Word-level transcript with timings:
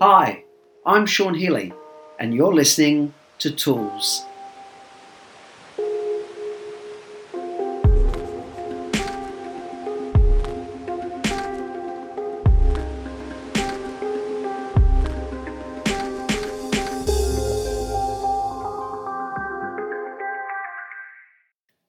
Hi, 0.00 0.44
I'm 0.84 1.06
Sean 1.06 1.34
Healy, 1.34 1.72
and 2.18 2.34
you're 2.34 2.52
listening 2.52 3.14
to 3.38 3.50
Tools. 3.52 4.24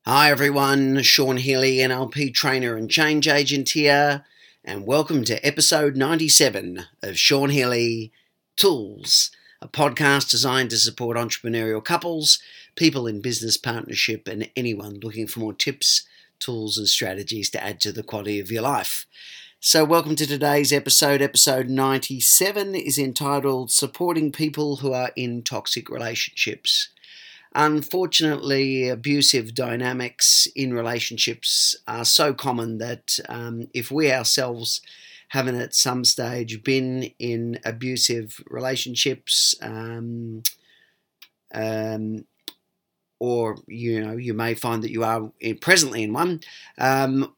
Hi 0.06 0.30
everyone, 0.30 1.02
Sean 1.02 1.38
Healy, 1.38 1.78
NLP 1.78 2.34
trainer 2.34 2.76
and 2.76 2.92
change 2.92 3.28
agent 3.28 3.70
here, 3.70 4.24
and 4.66 4.86
welcome 4.86 5.26
to 5.26 5.46
episode 5.46 5.98
97 5.98 6.86
of 7.02 7.20
Sean 7.20 7.50
Healy 7.50 8.14
Tools, 8.56 9.30
a 9.62 9.68
podcast 9.68 10.32
designed 10.32 10.70
to 10.70 10.78
support 10.78 11.18
entrepreneurial 11.18 11.84
couples, 11.84 12.40
people 12.78 13.06
in 13.06 13.22
business 13.22 13.58
partnership, 13.58 14.26
and 14.26 14.50
anyone 14.56 15.02
looking 15.02 15.28
for 15.28 15.42
more 15.42 15.54
tips, 15.54 16.04
tools, 16.40 16.78
and 16.78 16.88
strategies 16.88 17.50
to 17.50 17.62
add 17.62 17.82
to 17.82 17.92
the 17.92 18.04
quality 18.04 18.40
of 18.40 18.52
your 18.52 18.62
life. 18.62 19.06
So, 19.60 19.84
welcome 19.84 20.16
to 20.16 20.26
today's 20.26 20.72
episode. 20.72 21.22
Episode 21.22 21.68
97 21.68 22.74
is 22.74 22.98
entitled 22.98 23.70
Supporting 23.70 24.32
People 24.32 24.78
Who 24.78 24.94
Are 24.94 25.12
in 25.18 25.42
Toxic 25.44 25.90
Relationships. 25.90 26.88
Unfortunately, 27.56 28.90
abusive 28.90 29.54
dynamics 29.54 30.48
in 30.56 30.74
relationships 30.74 31.76
are 31.88 32.06
so 32.06 32.34
common 32.34 32.80
that 32.80 33.20
um, 33.30 33.68
if 33.74 33.92
we 33.92 34.12
ourselves 34.12 34.82
haven't 35.30 35.56
at 35.60 35.76
some 35.76 36.04
stage 36.04 36.64
been 36.64 37.12
in 37.20 37.60
abusive 37.64 38.40
relationships, 38.50 39.56
um, 39.62 40.42
um, 41.54 42.26
or 43.20 43.58
you 43.68 44.04
know, 44.04 44.18
you 44.18 44.34
may 44.34 44.54
find 44.54 44.84
that 44.84 44.92
you 44.92 45.04
are 45.04 45.32
presently 45.62 46.04
in 46.04 46.14
one. 46.14 46.42
Um, 46.78 47.34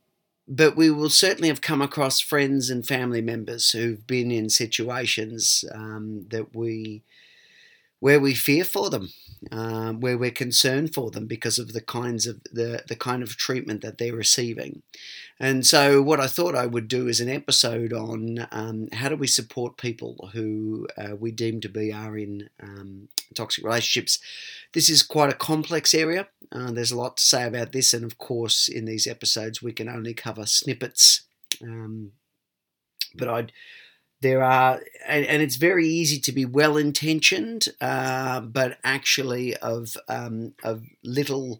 but 0.48 0.76
we 0.76 0.92
will 0.92 1.10
certainly 1.10 1.50
have 1.50 1.62
come 1.62 1.82
across 1.82 2.20
friends 2.20 2.70
and 2.70 2.86
family 2.86 3.22
members 3.22 3.72
who've 3.72 4.06
been 4.08 4.32
in 4.32 4.50
situations 4.50 5.66
um, 5.74 6.26
that 6.30 6.56
we 6.56 7.04
where 8.00 8.20
we 8.20 8.34
fear 8.36 8.64
for 8.64 8.90
them, 8.90 9.10
um, 9.52 10.00
where 10.00 10.18
we're 10.18 10.32
concerned 10.32 10.94
for 10.94 11.12
them 11.12 11.28
because 11.28 11.60
of 11.60 11.74
the 11.74 11.82
kinds 11.82 12.28
of 12.28 12.42
the, 12.52 12.84
the 12.88 12.96
kind 12.96 13.24
of 13.24 13.38
treatment 13.38 13.82
that 13.82 13.98
they're 13.98 14.16
receiving. 14.16 14.82
And 15.40 15.66
so, 15.66 16.02
what 16.02 16.20
I 16.20 16.28
thought 16.28 16.56
I 16.56 16.66
would 16.66 16.88
do 16.88 17.08
is 17.08 17.20
an 17.20 17.30
episode 17.30 17.92
on 17.92 18.48
um, 18.52 18.88
how 18.94 19.10
do 19.10 19.16
we 19.16 19.28
support 19.28 19.78
people 19.78 20.30
who 20.34 20.88
uh, 20.98 21.16
we 21.16 21.32
deem 21.32 21.60
to 21.62 21.70
be 21.70 21.92
are 21.92 22.18
in 22.18 22.50
um, 22.62 23.10
toxic 23.36 23.64
relationships. 23.64 24.20
This 24.74 24.90
is 24.90 25.04
quite 25.04 25.30
a 25.30 25.36
complex 25.36 25.94
area. 25.94 26.28
Uh, 26.52 26.72
there's 26.72 26.92
a 26.92 26.98
lot 26.98 27.18
to 27.18 27.24
say 27.24 27.46
about 27.46 27.74
this, 27.74 27.94
and 27.94 28.04
of 28.04 28.18
course, 28.18 28.70
in 28.70 28.86
these 28.86 29.08
episodes, 29.08 29.62
we 29.62 29.74
can 29.74 29.90
only 29.90 30.14
cover 30.14 30.46
snippets. 30.46 31.24
Um, 31.62 32.12
but 33.14 33.28
I'd 33.28 33.52
there 34.26 34.44
are 34.44 34.82
and, 35.08 35.24
and, 35.28 35.44
it's 35.44 35.58
very 35.58 35.88
easy 35.88 36.20
to 36.20 36.32
be 36.32 36.46
well 36.46 36.78
intentioned 36.78 37.66
uh, 37.80 38.42
but 38.42 38.80
actually 38.84 39.56
of 39.58 39.96
um, 40.10 40.54
of 40.64 40.84
little 41.04 41.60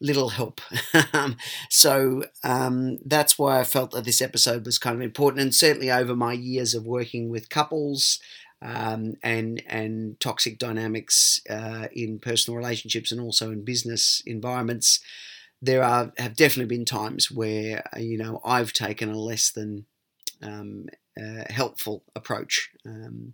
little 0.00 0.30
help. 0.30 0.60
So 1.70 2.24
um, 2.42 2.98
that's 3.04 3.38
why 3.38 3.60
i 3.60 3.64
felt 3.64 3.90
that 3.90 4.04
this 4.04 4.22
episode 4.22 4.64
was 4.64 4.78
kind 4.78 4.96
of 4.96 5.02
important 5.02 5.42
and 5.42 5.54
certainly 5.54 5.90
over 5.90 6.16
my 6.16 6.32
years 6.32 6.74
of 6.74 6.86
working 6.86 7.28
with 7.28 7.50
couples 7.50 8.18
um, 8.62 9.14
and 9.22 9.62
and 9.68 10.18
toxic 10.18 10.58
dynamics 10.58 11.40
uh, 11.50 11.88
in 11.92 12.18
personal 12.18 12.56
relationships 12.56 13.12
and 13.12 13.20
also 13.20 13.50
in 13.50 13.62
business 13.62 14.22
environments 14.24 15.00
there 15.60 15.82
are 15.82 16.12
have 16.16 16.36
definitely 16.36 16.76
been 16.76 16.86
times 16.86 17.30
where 17.30 17.82
you 17.98 18.16
know 18.16 18.40
I've 18.42 18.72
taken 18.72 19.10
a 19.10 19.18
less 19.18 19.50
than 19.50 19.84
um, 20.42 20.86
uh, 21.20 21.44
helpful 21.48 22.02
approach. 22.14 22.70
Um, 22.84 23.32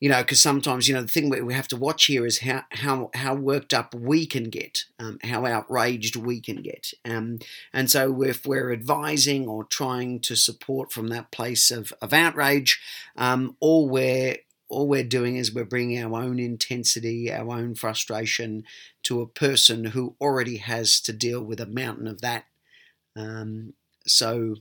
you 0.00 0.08
know, 0.08 0.20
because 0.20 0.42
sometimes 0.42 0.88
you 0.88 0.94
know 0.94 1.02
the 1.02 1.06
thing 1.06 1.30
we 1.30 1.54
have 1.54 1.68
to 1.68 1.76
watch 1.76 2.06
here 2.06 2.26
is 2.26 2.40
how 2.40 2.64
how 2.70 3.10
how 3.14 3.36
worked 3.36 3.72
up 3.72 3.94
we 3.94 4.26
can 4.26 4.50
get, 4.50 4.84
um, 4.98 5.20
how 5.22 5.46
outraged 5.46 6.16
we 6.16 6.40
can 6.40 6.56
get, 6.56 6.92
um, 7.04 7.38
and 7.72 7.88
so 7.88 8.20
if 8.22 8.44
we're 8.44 8.72
advising 8.72 9.46
or 9.46 9.62
trying 9.62 10.18
to 10.22 10.34
support 10.34 10.92
from 10.92 11.06
that 11.08 11.30
place 11.30 11.70
of 11.70 11.92
of 12.02 12.12
outrage, 12.12 12.80
um, 13.16 13.56
all 13.60 13.88
we're 13.88 14.38
all 14.72 14.88
we're 14.88 15.04
doing 15.04 15.36
is 15.36 15.54
we're 15.54 15.64
bringing 15.64 16.02
our 16.02 16.20
own 16.20 16.40
intensity, 16.40 17.32
our 17.32 17.52
own 17.52 17.76
frustration 17.76 18.64
to 19.04 19.20
a 19.20 19.28
person 19.28 19.84
who 19.84 20.16
already 20.20 20.56
has 20.56 21.00
to 21.02 21.12
deal 21.12 21.44
with 21.44 21.60
a 21.60 21.66
mountain 21.66 22.08
of 22.08 22.22
that. 22.22 22.46
Um, 23.14 23.74
so 24.06 24.56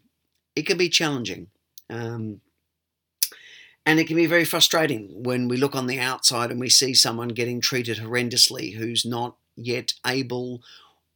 it 0.56 0.68
can 0.68 0.78
be 0.78 0.90
challenging. 0.90 1.48
Um, 1.92 2.42
and 3.86 4.00
it 4.00 4.08
can 4.08 4.16
be 4.16 4.28
very 4.28 4.46
frustrating 4.46 5.24
when 5.24 5.48
we 5.48 5.58
look 5.58 5.76
on 5.76 5.88
the 5.88 6.00
outside 6.00 6.52
and 6.52 6.60
we 6.60 6.70
see 6.70 6.94
someone 6.94 7.30
getting 7.30 7.62
treated 7.62 7.98
horrendously 7.98 8.76
who's 8.76 9.06
not 9.06 9.38
yet 9.56 9.94
able 10.06 10.62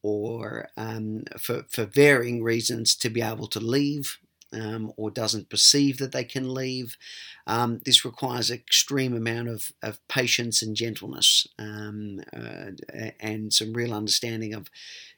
or 0.01 0.69
um, 0.77 1.23
for, 1.39 1.65
for 1.69 1.85
varying 1.85 2.43
reasons 2.43 2.95
to 2.95 3.09
be 3.09 3.21
able 3.21 3.47
to 3.47 3.59
leave 3.59 4.17
um, 4.55 4.91
or 4.97 5.11
doesn't 5.11 5.49
perceive 5.49 5.97
that 5.97 6.11
they 6.11 6.23
can 6.23 6.53
leave. 6.53 6.97
Um, 7.45 7.81
this 7.85 8.05
requires 8.05 8.49
extreme 8.49 9.15
amount 9.15 9.49
of, 9.49 9.71
of 9.83 10.05
patience 10.07 10.61
and 10.61 10.75
gentleness 10.75 11.45
um, 11.59 12.21
uh, 12.35 12.71
and 13.19 13.53
some 13.53 13.73
real 13.73 13.93
understanding 13.93 14.53
of 14.53 14.69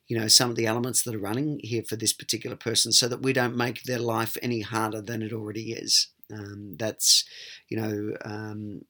you 0.08 0.18
know 0.18 0.28
some 0.30 0.50
of 0.50 0.56
the 0.56 0.66
elements 0.66 1.04
that 1.04 1.14
are 1.14 1.20
running 1.20 1.60
here 1.62 1.84
for 1.84 1.98
this 1.98 2.14
particular 2.14 2.56
person 2.56 2.94
so 2.94 3.10
that 3.10 3.22
we 3.22 3.34
don't 3.34 3.58
make 3.58 3.84
their 3.84 4.00
life 4.00 4.38
any 4.42 4.62
harder 4.62 5.02
than 5.02 5.22
it 5.22 5.34
already 5.34 5.74
is 5.74 6.08
um, 6.34 6.76
that's 6.78 7.26
you 7.70 7.78
know 7.78 8.16
um, 8.24 8.82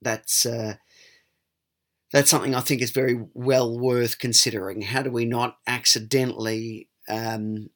that's 0.00 0.44
uh, 0.44 0.74
that's 2.12 2.30
something 2.30 2.54
I 2.54 2.60
think 2.60 2.82
is 2.82 2.90
very 2.90 3.24
well 3.34 3.78
worth 3.78 4.18
considering. 4.18 4.82
How 4.82 5.02
do 5.02 5.10
we 5.10 5.24
not 5.24 5.58
accidentally 5.66 6.88
um, 7.08 7.70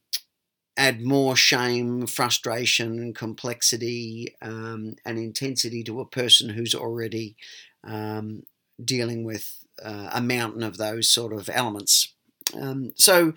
add 0.76 1.00
more 1.00 1.37
shame, 1.37 2.06
frustration, 2.06 3.14
complexity, 3.14 4.37
um, 4.42 4.97
and 5.04 5.19
intensity 5.19 5.82
to 5.84 6.00
a 6.00 6.06
person 6.06 6.50
who's 6.50 6.75
already 6.75 7.37
um, 7.84 8.42
dealing 8.82 9.25
with 9.25 9.65
uh, 9.82 10.10
a 10.12 10.20
mountain 10.20 10.62
of 10.62 10.76
those 10.76 11.09
sort 11.09 11.32
of 11.32 11.48
elements? 11.53 12.12
Um, 12.54 12.92
so 12.97 13.32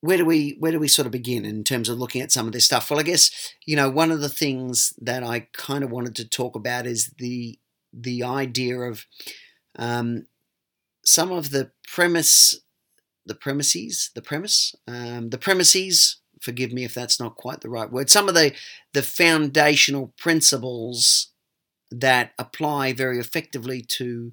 where 0.00 0.18
do 0.18 0.24
we 0.24 0.56
where 0.60 0.72
do 0.72 0.78
we 0.78 0.88
sort 0.88 1.06
of 1.06 1.12
begin 1.12 1.44
in 1.44 1.64
terms 1.64 1.88
of 1.88 1.98
looking 1.98 2.22
at 2.22 2.30
some 2.30 2.46
of 2.46 2.52
this 2.52 2.64
stuff? 2.64 2.90
Well, 2.90 3.00
I 3.00 3.04
guess 3.04 3.30
you 3.66 3.76
know 3.76 3.90
one 3.90 4.10
of 4.10 4.20
the 4.20 4.28
things 4.28 4.94
that 5.00 5.22
I 5.22 5.48
kind 5.52 5.82
of 5.82 5.90
wanted 5.90 6.14
to 6.16 6.28
talk 6.28 6.54
about 6.54 6.86
is 6.86 7.12
the 7.18 7.58
the 7.92 8.22
idea 8.22 8.78
of 8.78 9.06
um, 9.78 10.26
some 11.04 11.32
of 11.32 11.50
the 11.50 11.72
premise, 11.86 12.60
the 13.28 13.34
premises, 13.34 14.10
the 14.14 14.22
premise, 14.22 14.74
um, 14.86 15.30
the 15.30 15.38
premises. 15.38 16.16
Forgive 16.40 16.72
me 16.72 16.84
if 16.84 16.94
that's 16.94 17.18
not 17.18 17.36
quite 17.36 17.60
the 17.62 17.70
right 17.70 17.90
word. 17.90 18.10
Some 18.10 18.28
of 18.28 18.34
the 18.34 18.54
the 18.92 19.02
foundational 19.02 20.12
principles 20.16 21.28
that 21.90 22.32
apply 22.38 22.92
very 22.92 23.18
effectively 23.18 23.80
to 23.82 24.32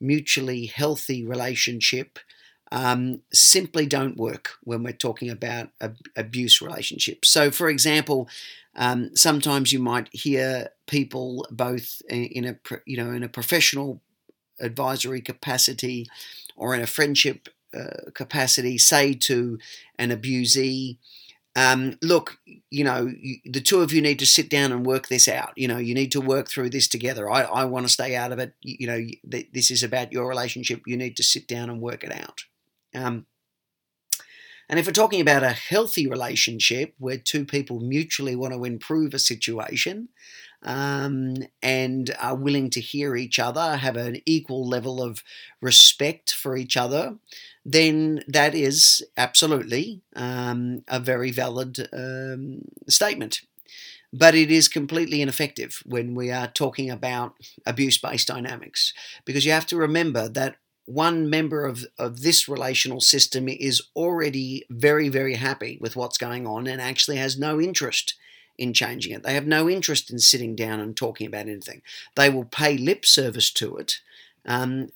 mutually 0.00 0.66
healthy 0.66 1.24
relationship 1.24 2.18
um, 2.72 3.20
simply 3.32 3.86
don't 3.86 4.16
work 4.16 4.52
when 4.62 4.82
we're 4.82 4.92
talking 4.92 5.28
about 5.28 5.68
ab- 5.80 6.08
abuse 6.16 6.62
relationships. 6.62 7.28
So, 7.28 7.50
for 7.50 7.68
example, 7.68 8.28
um, 8.74 9.14
sometimes 9.14 9.72
you 9.72 9.78
might 9.78 10.08
hear 10.12 10.70
people 10.86 11.46
both 11.50 12.00
in 12.08 12.46
a 12.46 12.56
you 12.86 12.96
know 12.96 13.12
in 13.12 13.22
a 13.22 13.28
professional 13.28 14.00
advisory 14.58 15.20
capacity 15.20 16.06
or 16.56 16.74
in 16.74 16.80
a 16.80 16.86
friendship 16.86 17.48
uh, 17.76 18.10
capacity 18.14 18.78
say 18.78 19.14
to 19.14 19.58
an 19.98 20.10
abusee. 20.10 20.98
Um, 21.54 21.98
look, 22.00 22.38
you 22.70 22.82
know, 22.82 23.12
you, 23.14 23.36
the 23.44 23.60
two 23.60 23.80
of 23.80 23.92
you 23.92 24.00
need 24.00 24.18
to 24.20 24.26
sit 24.26 24.48
down 24.48 24.72
and 24.72 24.86
work 24.86 25.08
this 25.08 25.28
out. 25.28 25.52
You 25.56 25.68
know, 25.68 25.76
you 25.76 25.94
need 25.94 26.12
to 26.12 26.20
work 26.20 26.48
through 26.48 26.70
this 26.70 26.88
together. 26.88 27.30
I, 27.30 27.42
I 27.42 27.64
want 27.64 27.86
to 27.86 27.92
stay 27.92 28.16
out 28.16 28.32
of 28.32 28.38
it. 28.38 28.54
You, 28.62 28.76
you 28.80 28.86
know, 28.86 29.06
th- 29.30 29.50
this 29.52 29.70
is 29.70 29.82
about 29.82 30.12
your 30.12 30.26
relationship. 30.26 30.82
You 30.86 30.96
need 30.96 31.16
to 31.18 31.22
sit 31.22 31.46
down 31.46 31.68
and 31.68 31.80
work 31.80 32.04
it 32.04 32.12
out. 32.12 32.44
Um, 32.94 33.26
and 34.68 34.78
if 34.78 34.86
we're 34.86 34.92
talking 34.92 35.20
about 35.20 35.42
a 35.42 35.50
healthy 35.50 36.06
relationship 36.06 36.94
where 36.98 37.18
two 37.18 37.44
people 37.44 37.80
mutually 37.80 38.34
want 38.34 38.54
to 38.54 38.64
improve 38.64 39.12
a 39.12 39.18
situation 39.18 40.08
um, 40.62 41.34
and 41.62 42.14
are 42.18 42.36
willing 42.36 42.70
to 42.70 42.80
hear 42.80 43.16
each 43.16 43.38
other, 43.38 43.76
have 43.76 43.96
an 43.96 44.22
equal 44.24 44.66
level 44.66 45.02
of 45.02 45.22
respect 45.60 46.32
for 46.32 46.56
each 46.56 46.76
other, 46.76 47.16
then 47.64 48.24
that 48.26 48.54
is 48.54 49.04
absolutely 49.16 50.00
um, 50.16 50.82
a 50.88 50.98
very 50.98 51.30
valid 51.30 51.88
um, 51.92 52.62
statement. 52.88 53.42
but 54.12 54.34
it 54.34 54.50
is 54.50 54.68
completely 54.68 55.22
ineffective 55.22 55.82
when 55.86 56.14
we 56.14 56.30
are 56.30 56.48
talking 56.48 56.90
about 56.90 57.34
abuse 57.64 57.98
based 57.98 58.28
dynamics 58.28 58.92
because 59.24 59.46
you 59.46 59.52
have 59.52 59.66
to 59.66 59.76
remember 59.76 60.28
that 60.28 60.56
one 60.84 61.30
member 61.30 61.64
of, 61.64 61.84
of 61.98 62.22
this 62.22 62.48
relational 62.48 63.00
system 63.00 63.48
is 63.48 63.80
already 63.94 64.64
very, 64.68 65.08
very 65.08 65.34
happy 65.34 65.78
with 65.80 65.96
what's 65.96 66.18
going 66.18 66.46
on 66.46 66.66
and 66.66 66.80
actually 66.80 67.16
has 67.16 67.38
no 67.38 67.60
interest 67.60 68.14
in 68.58 68.72
changing 68.74 69.12
it. 69.12 69.22
They 69.22 69.34
have 69.34 69.46
no 69.46 69.70
interest 69.70 70.10
in 70.10 70.18
sitting 70.18 70.54
down 70.54 70.80
and 70.80 70.96
talking 70.96 71.26
about 71.26 71.48
anything. 71.48 71.82
They 72.16 72.28
will 72.28 72.44
pay 72.44 72.76
lip 72.76 73.06
service 73.06 73.50
to 73.52 73.76
it. 73.76 73.94
Um, 74.44 74.88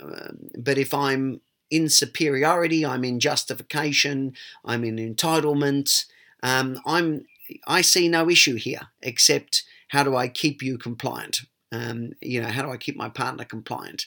but 0.59 0.77
if 0.77 0.93
I'm 0.93 1.41
in 1.71 1.89
superiority, 1.89 2.85
I'm 2.87 3.05
in 3.05 3.21
justification, 3.21 4.35
I'm 4.65 4.85
in 4.85 4.97
entitlement, 4.97 6.07
um, 6.43 6.81
I'm 6.87 7.27
I 7.67 7.81
see 7.81 8.09
no 8.09 8.29
issue 8.29 8.57
here 8.57 8.89
except 9.03 9.63
how 9.89 10.03
do 10.03 10.17
I 10.17 10.29
keep 10.29 10.63
you 10.63 10.79
compliant? 10.79 11.41
Um, 11.73 12.13
you 12.21 12.41
know, 12.41 12.49
how 12.49 12.63
do 12.63 12.71
I 12.71 12.77
keep 12.77 12.97
my 12.97 13.09
partner 13.09 13.45
compliant? 13.45 14.07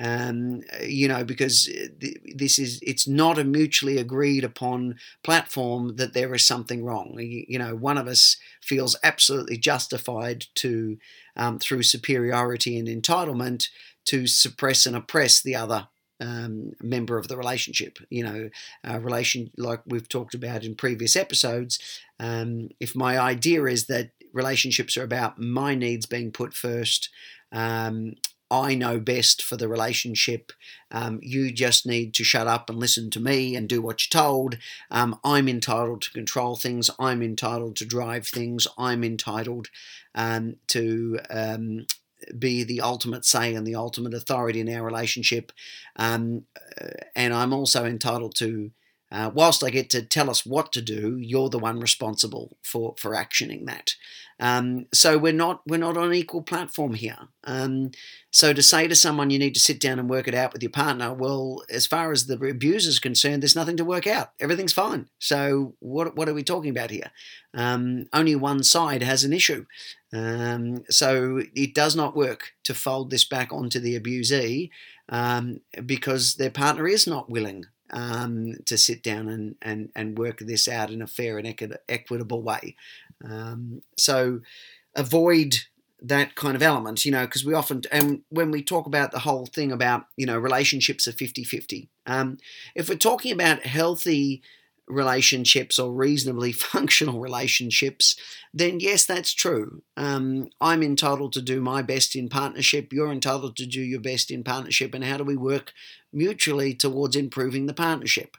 Um, 0.00 0.62
you 0.86 1.08
know, 1.08 1.24
because 1.24 1.68
this 2.34 2.58
is 2.58 2.78
it's 2.82 3.08
not 3.08 3.38
a 3.38 3.44
mutually 3.44 3.98
agreed 3.98 4.44
upon 4.44 4.96
platform 5.24 5.96
that 5.96 6.14
there 6.14 6.32
is 6.34 6.46
something 6.46 6.84
wrong. 6.84 7.16
You, 7.18 7.58
know, 7.58 7.74
one 7.74 7.98
of 7.98 8.06
us 8.06 8.36
feels 8.62 8.96
absolutely 9.02 9.58
justified 9.58 10.46
to 10.56 10.98
um, 11.36 11.58
through 11.58 11.82
superiority 11.82 12.78
and 12.78 12.86
entitlement 12.86 13.68
to 14.04 14.28
suppress 14.28 14.86
and 14.86 14.94
oppress 14.94 15.42
the 15.42 15.56
other 15.56 15.88
um, 16.20 16.72
member 16.82 17.18
of 17.18 17.28
the 17.28 17.36
relationship. 17.36 17.98
You 18.10 18.24
know, 18.24 18.50
relation 19.00 19.50
like 19.56 19.80
we've 19.86 20.08
talked 20.08 20.34
about 20.34 20.64
in 20.64 20.74
previous 20.74 21.16
episodes. 21.16 21.78
Um, 22.20 22.70
if 22.80 22.96
my 22.96 23.18
idea 23.18 23.64
is 23.64 23.86
that 23.86 24.10
relationships 24.32 24.96
are 24.96 25.04
about 25.04 25.38
my 25.38 25.74
needs 25.74 26.06
being 26.06 26.30
put 26.30 26.54
first, 26.54 27.10
um, 27.52 28.14
I 28.50 28.74
know 28.74 28.98
best 28.98 29.42
for 29.42 29.56
the 29.56 29.68
relationship. 29.68 30.52
Um, 30.90 31.20
you 31.22 31.52
just 31.52 31.86
need 31.86 32.14
to 32.14 32.24
shut 32.24 32.46
up 32.46 32.70
and 32.70 32.78
listen 32.78 33.10
to 33.10 33.20
me 33.20 33.54
and 33.54 33.68
do 33.68 33.82
what 33.82 34.02
you're 34.02 34.22
told. 34.22 34.56
Um, 34.90 35.18
I'm 35.22 35.48
entitled 35.48 36.02
to 36.02 36.10
control 36.10 36.56
things. 36.56 36.90
I'm 36.98 37.22
entitled 37.22 37.76
to 37.76 37.84
drive 37.84 38.26
things. 38.26 38.66
I'm 38.78 39.04
entitled 39.04 39.68
um, 40.14 40.56
to 40.68 41.18
um, 41.28 41.86
be 42.38 42.64
the 42.64 42.80
ultimate 42.80 43.24
say 43.24 43.54
and 43.54 43.66
the 43.66 43.74
ultimate 43.74 44.14
authority 44.14 44.60
in 44.60 44.72
our 44.74 44.84
relationship. 44.84 45.52
Um, 45.96 46.44
uh, 46.80 46.88
and 47.14 47.32
I'm 47.34 47.52
also 47.52 47.84
entitled 47.84 48.34
to 48.36 48.70
uh, 49.10 49.30
whilst 49.32 49.64
I 49.64 49.70
get 49.70 49.88
to 49.90 50.02
tell 50.02 50.28
us 50.28 50.44
what 50.44 50.72
to 50.72 50.82
do, 50.82 51.16
you're 51.18 51.48
the 51.48 51.58
one 51.58 51.80
responsible 51.80 52.56
for 52.62 52.94
for 52.98 53.12
actioning 53.12 53.66
that. 53.66 53.94
Um, 54.40 54.86
so 54.92 55.18
we're 55.18 55.32
not 55.32 55.62
we're 55.66 55.78
not 55.78 55.96
on 55.96 56.08
an 56.08 56.14
equal 56.14 56.42
platform 56.42 56.94
here. 56.94 57.28
Um, 57.44 57.90
so 58.30 58.52
to 58.52 58.62
say 58.62 58.86
to 58.86 58.94
someone 58.94 59.30
you 59.30 59.38
need 59.38 59.54
to 59.54 59.60
sit 59.60 59.80
down 59.80 59.98
and 59.98 60.10
work 60.10 60.28
it 60.28 60.34
out 60.34 60.52
with 60.52 60.62
your 60.62 60.70
partner, 60.70 61.12
well, 61.12 61.62
as 61.70 61.86
far 61.86 62.12
as 62.12 62.26
the 62.26 62.34
abuser 62.34 62.90
is 62.90 63.00
concerned, 63.00 63.42
there's 63.42 63.56
nothing 63.56 63.76
to 63.78 63.84
work 63.84 64.06
out. 64.06 64.32
Everything's 64.38 64.72
fine. 64.72 65.08
So 65.18 65.74
what 65.80 66.14
what 66.14 66.28
are 66.28 66.34
we 66.34 66.44
talking 66.44 66.70
about 66.70 66.90
here? 66.90 67.10
Um, 67.54 68.06
only 68.12 68.36
one 68.36 68.62
side 68.62 69.02
has 69.02 69.24
an 69.24 69.32
issue. 69.32 69.64
Um, 70.12 70.84
so 70.88 71.42
it 71.54 71.74
does 71.74 71.96
not 71.96 72.16
work 72.16 72.52
to 72.64 72.74
fold 72.74 73.10
this 73.10 73.24
back 73.24 73.52
onto 73.52 73.80
the 73.80 73.98
abusee 73.98 74.70
um, 75.08 75.60
because 75.84 76.34
their 76.34 76.50
partner 76.50 76.86
is 76.86 77.06
not 77.06 77.30
willing 77.30 77.64
um, 77.90 78.54
to 78.66 78.76
sit 78.76 79.02
down 79.02 79.28
and, 79.28 79.56
and, 79.62 79.90
and 79.94 80.18
work 80.18 80.38
this 80.38 80.68
out 80.68 80.90
in 80.90 81.02
a 81.02 81.06
fair 81.06 81.38
and 81.38 81.46
equi- 81.46 81.76
equitable 81.88 82.42
way. 82.42 82.76
Um, 83.24 83.82
so 83.96 84.40
avoid 84.94 85.56
that 86.00 86.34
kind 86.34 86.54
of 86.54 86.62
element, 86.62 87.04
you 87.04 87.10
know, 87.10 87.24
because 87.24 87.44
we 87.44 87.54
often, 87.54 87.82
and 87.90 88.22
when 88.28 88.50
we 88.50 88.62
talk 88.62 88.86
about 88.86 89.10
the 89.10 89.20
whole 89.20 89.46
thing 89.46 89.72
about, 89.72 90.06
you 90.16 90.26
know, 90.26 90.38
relationships 90.38 91.08
are 91.08 91.12
50 91.12 91.44
50, 91.44 91.88
um, 92.06 92.38
if 92.74 92.88
we're 92.88 92.96
talking 92.96 93.32
about 93.32 93.62
healthy 93.62 94.42
relationships 94.88 95.78
or 95.78 95.92
reasonably 95.92 96.52
functional 96.72 97.20
relationships, 97.20 98.16
then 98.52 98.80
yes, 98.80 99.04
that's 99.04 99.32
true. 99.32 99.82
Um, 99.96 100.50
I'm 100.60 100.82
entitled 100.82 101.32
to 101.34 101.42
do 101.42 101.60
my 101.60 101.82
best 101.82 102.16
in 102.16 102.28
partnership. 102.28 102.92
You're 102.92 103.12
entitled 103.12 103.56
to 103.56 103.66
do 103.66 103.80
your 103.80 104.00
best 104.00 104.30
in 104.30 104.44
partnership. 104.44 104.94
And 104.94 105.04
how 105.04 105.16
do 105.16 105.24
we 105.24 105.36
work 105.36 105.72
mutually 106.12 106.74
towards 106.74 107.16
improving 107.16 107.66
the 107.66 107.74
partnership? 107.74 108.36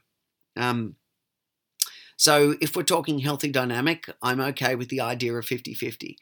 Um, 0.55 0.95
so 2.17 2.55
if 2.59 2.75
we're 2.75 2.83
talking 2.83 3.19
healthy 3.19 3.49
dynamic, 3.49 4.09
I'm 4.21 4.41
okay 4.41 4.75
with 4.75 4.89
the 4.89 4.99
idea 4.99 5.33
of 5.35 5.45
50 5.45 5.73
50. 5.73 6.17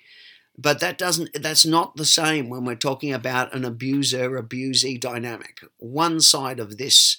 But 0.58 0.80
that 0.80 0.98
doesn't 0.98 1.30
that's 1.42 1.66
not 1.66 1.96
the 1.96 2.06
same 2.06 2.50
when 2.50 2.66
we're 2.66 2.76
talking 2.76 3.14
about 3.14 3.54
an 3.54 3.64
abuser 3.64 4.38
abusee 4.38 5.00
dynamic. 5.00 5.62
One 5.78 6.20
side 6.20 6.60
of 6.60 6.78
this, 6.78 7.18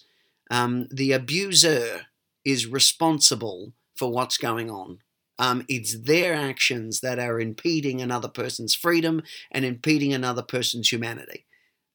um, 0.51 0.89
the 0.91 1.13
abuser 1.13 2.07
is 2.49 2.67
responsible 2.67 3.73
for 3.95 4.11
what's 4.11 4.39
going 4.39 4.71
on. 4.71 4.99
Um, 5.39 5.65
it's 5.69 5.99
their 6.01 6.35
actions 6.35 7.01
that 7.01 7.19
are 7.19 7.39
impeding 7.41 8.01
another 8.01 8.29
person's 8.29 8.75
freedom 8.75 9.23
and 9.53 9.65
impeding 9.65 10.13
another 10.13 10.43
person's 10.43 10.91
humanity. 10.91 11.45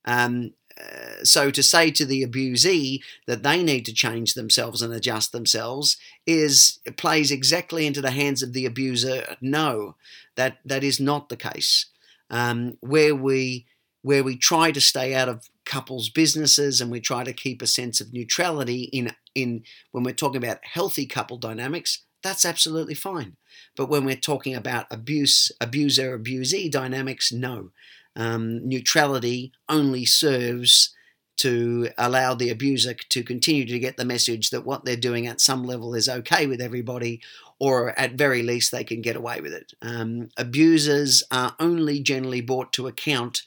Um, 0.06 0.54
uh, 0.80 1.24
so 1.24 1.52
to 1.52 1.62
say 1.62 1.92
to 1.92 2.06
the 2.06 2.24
abusee 2.24 3.02
that 3.28 3.44
they 3.44 3.62
need 3.62 3.86
to 3.86 3.94
change 3.94 4.34
themselves 4.34 4.82
and 4.82 4.94
adjust 4.94 5.32
themselves 5.32 5.98
is 6.26 6.80
plays 6.98 7.32
exactly 7.32 7.86
into 7.86 8.02
the 8.02 8.12
hands 8.12 8.42
of 8.42 8.54
the 8.54 8.66
abuser. 8.66 9.36
No, 9.40 9.96
that 10.36 10.58
that 10.66 10.84
is 10.84 11.00
not 11.00 11.30
the 11.30 11.38
case. 11.38 11.88
Um, 12.30 12.78
where 12.80 13.16
we 13.16 13.68
where 14.02 14.24
we 14.24 14.36
try 14.36 14.72
to 14.72 14.82
stay 14.82 15.14
out 15.14 15.30
of 15.30 15.48
couples' 15.66 16.10
businesses 16.10 16.82
and 16.82 16.92
we 16.92 17.00
try 17.00 17.24
to 17.24 17.34
keep 17.34 17.62
a 17.62 17.68
sense 17.68 18.02
of 18.02 18.14
neutrality 18.14 18.84
in 18.84 19.12
in 19.36 19.64
when 19.92 20.04
we're 20.04 20.14
talking 20.14 20.44
about 20.44 20.60
healthy 20.64 21.06
couple 21.06 21.38
dynamics, 21.38 22.04
that's 22.22 22.46
absolutely 22.46 22.94
fine. 22.94 23.36
But 23.76 23.90
when 23.90 24.06
we're 24.06 24.16
talking 24.16 24.56
about 24.56 24.86
abuse, 24.92 25.52
abuser, 25.60 26.18
abusee 26.18 26.72
dynamics, 26.72 27.32
no. 27.32 27.72
Um, 28.16 28.68
neutrality 28.68 29.52
only 29.68 30.06
serves 30.06 30.94
to 31.38 31.90
allow 31.98 32.36
the 32.36 32.50
abuser 32.50 32.94
to 32.94 33.24
continue 33.24 33.66
to 33.66 33.80
get 33.80 33.98
the 33.98 34.06
message 34.06 34.52
that 34.52 34.66
what 34.66 34.86
they're 34.86 34.96
doing 34.96 35.26
at 35.26 35.42
some 35.42 35.64
level 35.64 35.96
is 35.96 36.08
okay 36.08 36.46
with 36.46 36.62
everybody, 36.62 37.22
or 37.60 37.98
at 38.00 38.14
very 38.14 38.44
least 38.44 38.72
they 38.72 38.84
can 38.84 39.02
get 39.02 39.16
away 39.16 39.42
with 39.42 39.52
it. 39.52 39.74
Um, 39.82 40.30
abusers 40.38 41.24
are 41.32 41.56
only 41.60 42.00
generally 42.02 42.42
brought 42.42 42.72
to 42.74 42.88
account 42.88 43.44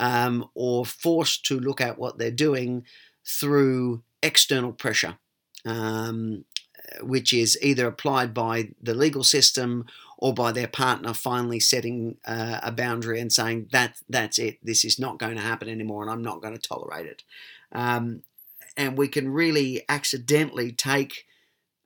um, 0.00 0.48
or 0.54 0.84
forced 0.84 1.44
to 1.44 1.60
look 1.60 1.80
at 1.80 1.98
what 1.98 2.18
they're 2.18 2.30
doing 2.30 2.84
through 3.24 4.02
external 4.22 4.72
pressure, 4.72 5.18
um, 5.64 6.44
which 7.02 7.32
is 7.32 7.58
either 7.62 7.86
applied 7.86 8.32
by 8.32 8.70
the 8.82 8.94
legal 8.94 9.22
system 9.22 9.84
or 10.16 10.32
by 10.32 10.52
their 10.52 10.66
partner 10.66 11.12
finally 11.12 11.60
setting 11.60 12.16
uh, 12.26 12.60
a 12.62 12.72
boundary 12.72 13.20
and 13.20 13.32
saying 13.32 13.68
that 13.72 13.98
that's 14.08 14.38
it, 14.38 14.58
this 14.62 14.84
is 14.84 14.98
not 14.98 15.18
going 15.18 15.36
to 15.36 15.42
happen 15.42 15.68
anymore, 15.68 16.02
and 16.02 16.10
I'm 16.10 16.22
not 16.22 16.40
going 16.40 16.54
to 16.54 16.68
tolerate 16.68 17.06
it. 17.06 17.22
Um, 17.72 18.22
and 18.76 18.96
we 18.96 19.06
can 19.06 19.30
really 19.30 19.82
accidentally 19.88 20.72
take 20.72 21.26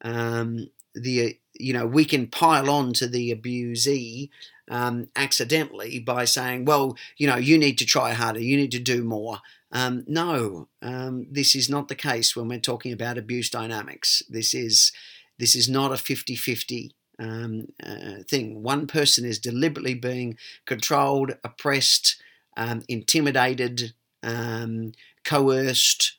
um, 0.03 0.69
the 0.95 1.37
you 1.55 1.73
know 1.73 1.87
we 1.87 2.05
can 2.05 2.29
pile 2.29 2.71
on 2.71 2.93
to 2.95 3.09
the 3.09 3.35
abusee 3.35 4.31
um, 4.71 5.09
accidentally 5.17 5.99
by 5.99 6.25
saying, 6.25 6.65
well, 6.65 6.97
you 7.17 7.27
know, 7.27 7.37
you 7.37 7.59
need 7.59 7.79
to 7.79 7.87
try 7.87 8.13
harder, 8.13 8.41
you 8.41 8.57
need 8.57 8.73
to 8.73 8.79
do 8.79 9.05
more. 9.05 9.41
Um, 9.73 10.05
no, 10.07 10.69
um, 10.83 11.27
this 11.31 11.55
is 11.55 11.69
not 11.69 11.89
the 11.89 11.95
case 11.95 12.37
when 12.37 12.49
we're 12.49 12.61
talking 12.61 12.93
about 12.93 13.19
abuse 13.19 13.51
dynamics. 13.51 14.23
This 14.29 14.55
is 14.55 14.93
this 15.39 15.57
is 15.57 15.69
not 15.69 15.93
a 15.93 15.97
50 15.97 16.37
50 16.37 16.95
um, 17.19 17.67
uh, 17.85 18.23
thing. 18.29 18.63
One 18.63 18.87
person 18.87 19.25
is 19.25 19.39
deliberately 19.39 19.95
being 19.95 20.37
controlled, 20.65 21.37
oppressed, 21.43 22.17
um, 22.57 22.83
intimidated, 22.89 23.95
um, 24.23 24.93
coerced, 25.25 26.17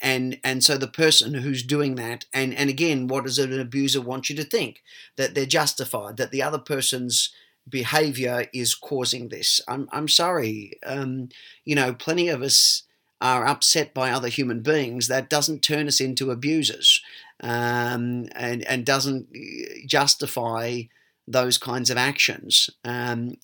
and 0.00 0.38
and 0.44 0.62
so 0.62 0.76
the 0.76 0.86
person 0.86 1.34
who's 1.34 1.62
doing 1.62 1.94
that 1.96 2.26
and 2.32 2.54
and 2.54 2.68
again 2.68 3.08
what 3.08 3.24
does 3.24 3.38
an 3.38 3.58
abuser 3.58 4.00
want 4.00 4.28
you 4.28 4.36
to 4.36 4.44
think? 4.44 4.82
That 5.16 5.34
they're 5.34 5.46
justified 5.46 6.16
that 6.16 6.30
the 6.30 6.42
other 6.42 6.58
person's 6.58 7.30
behavior 7.68 8.46
is 8.52 8.74
causing 8.74 9.28
this. 9.28 9.60
I'm 9.68 9.88
i'm 9.92 10.08
sorry. 10.08 10.78
Um, 10.84 11.30
you 11.64 11.74
know 11.74 11.94
plenty 11.94 12.28
of 12.28 12.42
us 12.42 12.82
are 13.20 13.46
upset 13.46 13.94
by 13.94 14.10
other 14.10 14.28
human 14.28 14.60
beings. 14.60 15.08
That 15.08 15.30
doesn't 15.30 15.60
turn 15.60 15.88
us 15.88 16.00
into 16.00 16.30
abusers 16.30 17.02
um, 17.40 18.28
and 18.34 18.62
and 18.66 18.84
doesn't 18.84 19.28
uh, 19.34 19.86
justify 19.86 20.82
those 21.28 21.58
kinds 21.58 21.90
of 21.90 21.96
actions. 21.96 22.70
Um, 22.84 23.36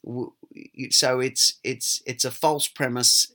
so 0.90 1.20
it's 1.20 1.54
it's 1.64 2.02
it's 2.06 2.24
a 2.24 2.30
false 2.30 2.68
premise. 2.68 3.32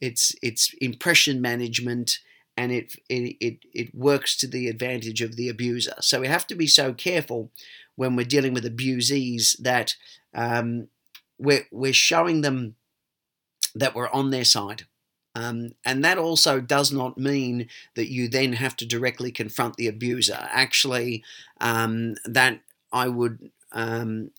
It's 0.00 0.34
it's 0.42 0.72
impression 0.80 1.40
management 1.40 2.20
and 2.58 2.72
it, 2.72 2.96
it 3.08 3.36
it 3.40 3.58
it 3.72 3.94
works 3.94 4.36
to 4.36 4.48
the 4.48 4.66
advantage 4.66 5.22
of 5.22 5.36
the 5.36 5.48
abuser. 5.48 5.94
So 6.00 6.20
we 6.20 6.26
have 6.26 6.46
to 6.48 6.56
be 6.56 6.66
so 6.66 6.92
careful 6.92 7.52
when 7.94 8.16
we're 8.16 8.26
dealing 8.26 8.52
with 8.52 8.64
abusees 8.64 9.56
that 9.58 9.94
um, 10.34 10.88
we're 11.38 11.68
we're 11.70 11.92
showing 11.92 12.40
them 12.40 12.74
that 13.76 13.94
we're 13.94 14.10
on 14.10 14.30
their 14.30 14.44
side. 14.44 14.86
Um, 15.36 15.74
and 15.84 16.04
that 16.04 16.18
also 16.18 16.60
does 16.60 16.90
not 16.90 17.16
mean 17.16 17.68
that 17.94 18.10
you 18.10 18.28
then 18.28 18.54
have 18.54 18.74
to 18.78 18.86
directly 18.86 19.30
confront 19.30 19.76
the 19.76 19.86
abuser. 19.86 20.48
Actually, 20.50 21.22
um, 21.60 22.16
that 22.24 22.60
I 22.92 23.06
would 23.08 23.52
um, 23.70 24.32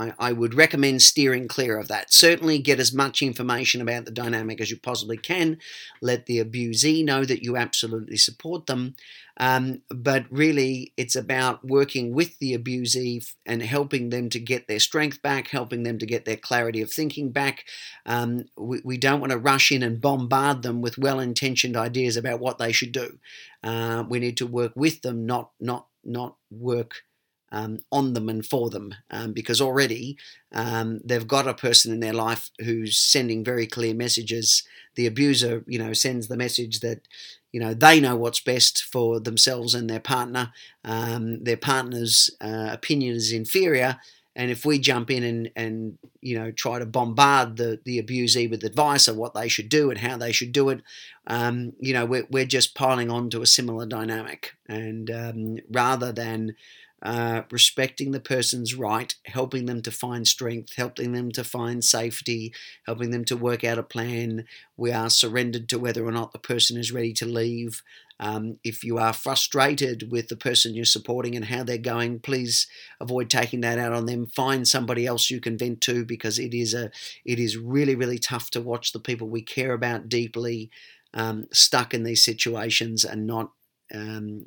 I, 0.00 0.14
I 0.18 0.32
would 0.32 0.54
recommend 0.54 1.02
steering 1.02 1.46
clear 1.46 1.78
of 1.78 1.88
that. 1.88 2.12
Certainly 2.12 2.60
get 2.60 2.80
as 2.80 2.92
much 2.92 3.20
information 3.20 3.82
about 3.82 4.06
the 4.06 4.10
dynamic 4.10 4.60
as 4.60 4.70
you 4.70 4.78
possibly 4.78 5.18
can. 5.18 5.58
Let 6.00 6.24
the 6.24 6.42
abusee 6.42 7.04
know 7.04 7.24
that 7.26 7.42
you 7.42 7.56
absolutely 7.56 8.16
support 8.16 8.66
them. 8.66 8.94
Um, 9.36 9.82
but 9.90 10.24
really, 10.30 10.92
it's 10.96 11.16
about 11.16 11.64
working 11.64 12.14
with 12.14 12.38
the 12.38 12.56
abusee 12.56 13.30
and 13.46 13.62
helping 13.62 14.10
them 14.10 14.28
to 14.30 14.38
get 14.38 14.68
their 14.68 14.80
strength 14.80 15.22
back, 15.22 15.48
helping 15.48 15.82
them 15.82 15.98
to 15.98 16.06
get 16.06 16.24
their 16.24 16.36
clarity 16.36 16.80
of 16.80 16.92
thinking 16.92 17.30
back. 17.30 17.64
Um, 18.06 18.46
we, 18.56 18.80
we, 18.84 18.98
don't 18.98 19.20
want 19.20 19.32
to 19.32 19.38
rush 19.38 19.70
in 19.70 19.82
and 19.82 20.00
bombard 20.00 20.62
them 20.62 20.82
with 20.82 20.98
well-intentioned 20.98 21.76
ideas 21.76 22.16
about 22.16 22.40
what 22.40 22.58
they 22.58 22.72
should 22.72 22.92
do. 22.92 23.18
Uh, 23.62 24.04
we 24.08 24.18
need 24.18 24.36
to 24.38 24.46
work 24.46 24.72
with 24.74 25.02
them, 25.02 25.24
not 25.24 25.52
not 25.58 25.86
not 26.04 26.36
work 26.50 27.04
um, 27.52 27.80
on 27.90 28.14
them 28.14 28.28
and 28.28 28.46
for 28.46 28.70
them 28.70 28.94
um, 29.10 29.32
because 29.32 29.60
already 29.60 30.16
um, 30.52 31.00
they've 31.04 31.26
got 31.26 31.48
a 31.48 31.54
person 31.54 31.92
in 31.92 32.00
their 32.00 32.12
life 32.12 32.50
who's 32.60 32.98
sending 32.98 33.44
very 33.44 33.66
clear 33.66 33.94
messages. 33.94 34.62
The 34.96 35.06
abuser, 35.06 35.64
you 35.66 35.78
know, 35.78 35.92
sends 35.92 36.28
the 36.28 36.36
message 36.36 36.80
that, 36.80 37.06
you 37.52 37.60
know, 37.60 37.74
they 37.74 38.00
know 38.00 38.16
what's 38.16 38.40
best 38.40 38.82
for 38.82 39.20
themselves 39.20 39.74
and 39.74 39.88
their 39.88 40.00
partner. 40.00 40.52
Um, 40.84 41.42
their 41.44 41.56
partner's 41.56 42.30
uh, 42.40 42.68
opinion 42.70 43.16
is 43.16 43.32
inferior. 43.32 43.98
And 44.36 44.50
if 44.50 44.64
we 44.64 44.78
jump 44.78 45.10
in 45.10 45.24
and, 45.24 45.50
and 45.56 45.98
you 46.20 46.38
know 46.38 46.52
try 46.52 46.78
to 46.78 46.86
bombard 46.86 47.56
the, 47.56 47.80
the 47.84 47.98
abusee 47.98 48.48
with 48.48 48.62
advice 48.64 49.08
of 49.08 49.16
what 49.16 49.34
they 49.34 49.48
should 49.48 49.68
do 49.68 49.90
and 49.90 49.98
how 49.98 50.16
they 50.16 50.30
should 50.32 50.52
do 50.52 50.68
it, 50.68 50.82
um, 51.26 51.72
you 51.80 51.92
know 51.92 52.06
we're, 52.06 52.26
we're 52.30 52.46
just 52.46 52.76
piling 52.76 53.10
on 53.10 53.28
to 53.30 53.42
a 53.42 53.46
similar 53.46 53.86
dynamic. 53.86 54.54
And 54.68 55.10
um, 55.10 55.58
rather 55.68 56.12
than 56.12 56.54
uh, 57.02 57.42
respecting 57.50 58.10
the 58.10 58.20
person's 58.20 58.74
right, 58.74 59.14
helping 59.26 59.66
them 59.66 59.80
to 59.82 59.90
find 59.90 60.28
strength, 60.28 60.74
helping 60.76 61.12
them 61.12 61.32
to 61.32 61.42
find 61.42 61.82
safety, 61.82 62.52
helping 62.86 63.10
them 63.10 63.24
to 63.24 63.36
work 63.36 63.64
out 63.64 63.78
a 63.78 63.82
plan. 63.82 64.44
We 64.76 64.92
are 64.92 65.08
surrendered 65.08 65.68
to 65.70 65.78
whether 65.78 66.04
or 66.04 66.12
not 66.12 66.32
the 66.32 66.38
person 66.38 66.76
is 66.76 66.92
ready 66.92 67.12
to 67.14 67.26
leave. 67.26 67.82
Um, 68.18 68.58
if 68.62 68.84
you 68.84 68.98
are 68.98 69.14
frustrated 69.14 70.12
with 70.12 70.28
the 70.28 70.36
person 70.36 70.74
you're 70.74 70.84
supporting 70.84 71.34
and 71.34 71.46
how 71.46 71.64
they're 71.64 71.78
going, 71.78 72.20
please 72.20 72.66
avoid 73.00 73.30
taking 73.30 73.62
that 73.62 73.78
out 73.78 73.94
on 73.94 74.04
them. 74.04 74.26
Find 74.26 74.68
somebody 74.68 75.06
else 75.06 75.30
you 75.30 75.40
can 75.40 75.56
vent 75.56 75.80
to 75.82 76.04
because 76.04 76.38
it 76.38 76.52
is 76.52 76.74
a 76.74 76.90
it 77.24 77.38
is 77.38 77.56
really 77.56 77.94
really 77.94 78.18
tough 78.18 78.50
to 78.50 78.60
watch 78.60 78.92
the 78.92 79.00
people 79.00 79.28
we 79.28 79.40
care 79.40 79.72
about 79.72 80.10
deeply 80.10 80.70
um, 81.14 81.46
stuck 81.50 81.94
in 81.94 82.04
these 82.04 82.22
situations 82.22 83.06
and 83.06 83.26
not 83.26 83.52
um, 83.94 84.44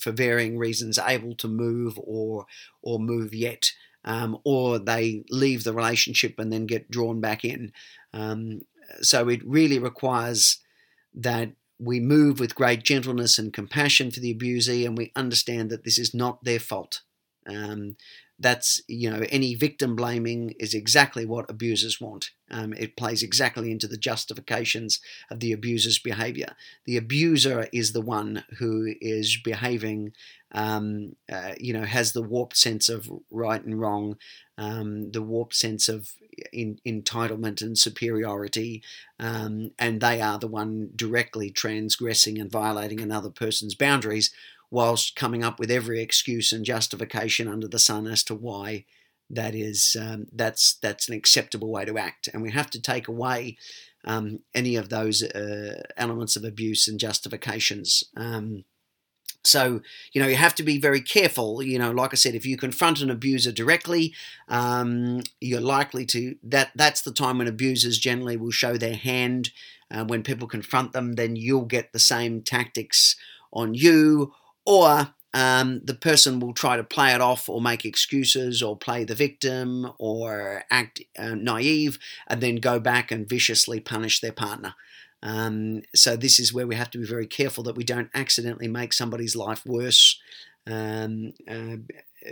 for 0.00 0.12
varying 0.12 0.58
reasons 0.58 0.98
able 0.98 1.34
to 1.36 1.48
move 1.48 1.98
or 2.02 2.46
or 2.82 2.98
move 2.98 3.34
yet, 3.34 3.70
um, 4.04 4.38
or 4.44 4.78
they 4.78 5.24
leave 5.30 5.64
the 5.64 5.72
relationship 5.72 6.38
and 6.38 6.52
then 6.52 6.66
get 6.66 6.90
drawn 6.90 7.20
back 7.20 7.44
in. 7.44 7.72
Um, 8.12 8.60
so 9.00 9.28
it 9.28 9.40
really 9.44 9.78
requires 9.78 10.58
that 11.14 11.52
we 11.78 12.00
move 12.00 12.40
with 12.40 12.54
great 12.54 12.82
gentleness 12.84 13.38
and 13.38 13.52
compassion 13.52 14.10
for 14.10 14.20
the 14.20 14.34
abusee, 14.34 14.86
and 14.86 14.96
we 14.96 15.12
understand 15.16 15.70
that 15.70 15.84
this 15.84 15.98
is 15.98 16.14
not 16.14 16.44
their 16.44 16.60
fault. 16.60 17.02
Um, 17.46 17.96
that's 18.38 18.82
you 18.88 19.10
know 19.10 19.24
any 19.30 19.54
victim 19.54 19.94
blaming 19.94 20.54
is 20.58 20.74
exactly 20.74 21.24
what 21.24 21.50
abusers 21.50 22.00
want. 22.00 22.30
Um, 22.50 22.72
it 22.74 22.96
plays 22.96 23.22
exactly 23.22 23.70
into 23.70 23.86
the 23.86 23.96
justifications 23.96 25.00
of 25.30 25.40
the 25.40 25.52
abuser's 25.52 25.98
behavior. 25.98 26.54
The 26.84 26.96
abuser 26.96 27.68
is 27.72 27.92
the 27.92 28.00
one 28.00 28.44
who 28.58 28.94
is 29.00 29.38
behaving, 29.42 30.12
um, 30.52 31.16
uh, 31.32 31.54
you 31.58 31.72
know, 31.72 31.84
has 31.84 32.12
the 32.12 32.22
warped 32.22 32.56
sense 32.56 32.88
of 32.88 33.10
right 33.30 33.64
and 33.64 33.80
wrong, 33.80 34.16
um, 34.58 35.12
the 35.12 35.22
warped 35.22 35.54
sense 35.54 35.88
of 35.88 36.10
in, 36.52 36.78
entitlement 36.86 37.62
and 37.62 37.78
superiority, 37.78 38.82
um, 39.18 39.70
and 39.78 40.00
they 40.00 40.20
are 40.20 40.38
the 40.38 40.48
one 40.48 40.90
directly 40.94 41.50
transgressing 41.50 42.38
and 42.38 42.50
violating 42.50 43.00
another 43.00 43.30
person's 43.30 43.74
boundaries 43.74 44.30
whilst 44.74 45.14
coming 45.14 45.44
up 45.44 45.60
with 45.60 45.70
every 45.70 46.02
excuse 46.02 46.52
and 46.52 46.64
justification 46.64 47.46
under 47.46 47.68
the 47.68 47.78
sun 47.78 48.08
as 48.08 48.24
to 48.24 48.34
why 48.34 48.84
that 49.30 49.54
is 49.54 49.96
um, 50.00 50.26
that's 50.32 50.74
that's 50.82 51.08
an 51.08 51.14
acceptable 51.14 51.70
way 51.70 51.84
to 51.84 51.96
act, 51.96 52.28
and 52.32 52.42
we 52.42 52.50
have 52.50 52.70
to 52.70 52.82
take 52.82 53.06
away 53.06 53.56
um, 54.04 54.40
any 54.52 54.74
of 54.74 54.88
those 54.88 55.22
uh, 55.22 55.80
elements 55.96 56.34
of 56.34 56.42
abuse 56.44 56.88
and 56.88 56.98
justifications. 56.98 58.02
Um, 58.16 58.64
so, 59.44 59.80
you 60.12 60.20
know, 60.20 60.28
you 60.28 60.36
have 60.36 60.54
to 60.56 60.62
be 60.62 60.78
very 60.80 61.00
careful. 61.00 61.62
You 61.62 61.78
know, 61.78 61.92
like 61.92 62.12
I 62.12 62.16
said, 62.16 62.34
if 62.34 62.44
you 62.44 62.56
confront 62.56 63.00
an 63.00 63.10
abuser 63.10 63.52
directly, 63.52 64.12
um, 64.48 65.22
you're 65.40 65.60
likely 65.60 66.04
to 66.06 66.34
that. 66.42 66.72
That's 66.74 67.02
the 67.02 67.12
time 67.12 67.38
when 67.38 67.46
abusers 67.46 67.98
generally 67.98 68.36
will 68.36 68.50
show 68.50 68.76
their 68.76 68.96
hand. 68.96 69.50
Uh, 69.90 70.04
when 70.04 70.22
people 70.24 70.48
confront 70.48 70.92
them, 70.92 71.12
then 71.12 71.36
you'll 71.36 71.66
get 71.66 71.92
the 71.92 71.98
same 71.98 72.42
tactics 72.42 73.16
on 73.52 73.74
you, 73.74 74.32
or 74.64 75.14
um, 75.34 75.80
the 75.82 75.94
person 75.94 76.38
will 76.38 76.54
try 76.54 76.76
to 76.76 76.84
play 76.84 77.12
it 77.12 77.20
off 77.20 77.48
or 77.48 77.60
make 77.60 77.84
excuses 77.84 78.62
or 78.62 78.76
play 78.76 79.02
the 79.02 79.16
victim 79.16 79.92
or 79.98 80.64
act 80.70 81.02
uh, 81.18 81.34
naive 81.34 81.98
and 82.28 82.40
then 82.40 82.56
go 82.56 82.78
back 82.78 83.10
and 83.10 83.28
viciously 83.28 83.80
punish 83.80 84.20
their 84.20 84.32
partner. 84.32 84.74
Um, 85.24 85.82
so, 85.94 86.16
this 86.16 86.38
is 86.38 86.52
where 86.52 86.66
we 86.66 86.76
have 86.76 86.90
to 86.90 86.98
be 86.98 87.06
very 87.06 87.26
careful 87.26 87.64
that 87.64 87.76
we 87.76 87.82
don't 87.82 88.10
accidentally 88.14 88.68
make 88.68 88.92
somebody's 88.92 89.34
life 89.34 89.64
worse 89.64 90.20
um, 90.66 91.32
uh, 91.48 91.76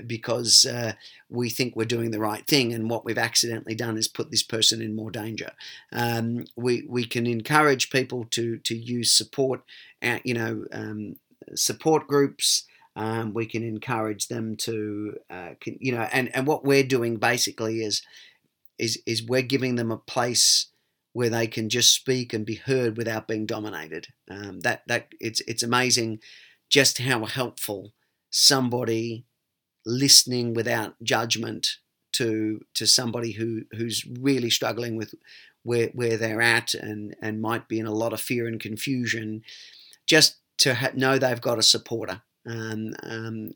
because 0.06 0.64
uh, 0.64 0.92
we 1.28 1.50
think 1.50 1.74
we're 1.74 1.84
doing 1.84 2.10
the 2.10 2.20
right 2.20 2.46
thing, 2.46 2.72
and 2.72 2.90
what 2.90 3.04
we've 3.04 3.18
accidentally 3.18 3.74
done 3.74 3.96
is 3.96 4.08
put 4.08 4.30
this 4.30 4.42
person 4.42 4.80
in 4.80 4.96
more 4.96 5.10
danger. 5.10 5.52
Um, 5.92 6.44
we, 6.56 6.84
we 6.88 7.04
can 7.04 7.26
encourage 7.26 7.90
people 7.90 8.24
to, 8.30 8.58
to 8.58 8.76
use 8.76 9.12
support, 9.12 9.62
uh, 10.02 10.18
you 10.24 10.34
know, 10.34 10.64
um, 10.72 11.16
support 11.54 12.06
groups. 12.06 12.64
Um, 12.94 13.32
we 13.32 13.46
can 13.46 13.62
encourage 13.62 14.28
them 14.28 14.56
to, 14.58 15.16
uh, 15.30 15.50
can, 15.60 15.78
you 15.80 15.92
know, 15.92 16.06
and, 16.12 16.34
and 16.34 16.46
what 16.46 16.64
we're 16.64 16.82
doing 16.82 17.16
basically 17.16 17.82
is, 17.82 18.02
is, 18.78 19.00
is 19.06 19.22
we're 19.22 19.42
giving 19.42 19.76
them 19.76 19.90
a 19.90 19.96
place 19.96 20.66
where 21.12 21.30
they 21.30 21.46
can 21.46 21.68
just 21.68 21.94
speak 21.94 22.32
and 22.32 22.46
be 22.46 22.54
heard 22.54 22.96
without 22.96 23.28
being 23.28 23.46
dominated. 23.46 24.08
Um, 24.30 24.60
that 24.60 24.82
that 24.86 25.08
it's 25.20 25.40
it's 25.42 25.62
amazing 25.62 26.20
just 26.70 26.98
how 26.98 27.24
helpful 27.26 27.92
somebody 28.30 29.24
listening 29.84 30.54
without 30.54 30.94
judgment 31.02 31.76
to 32.12 32.60
to 32.74 32.86
somebody 32.86 33.32
who 33.32 33.62
who's 33.72 34.06
really 34.06 34.50
struggling 34.50 34.96
with 34.96 35.14
where 35.62 35.88
where 35.88 36.16
they're 36.16 36.42
at 36.42 36.74
and 36.74 37.14
and 37.20 37.42
might 37.42 37.68
be 37.68 37.78
in 37.78 37.86
a 37.86 37.94
lot 37.94 38.12
of 38.12 38.20
fear 38.20 38.46
and 38.46 38.60
confusion 38.60 39.42
just 40.06 40.36
to 40.58 40.74
ha- 40.74 40.90
know 40.94 41.18
they've 41.18 41.40
got 41.40 41.58
a 41.58 41.62
supporter 41.62 42.22
um, 42.44 42.94
um, 43.04 43.52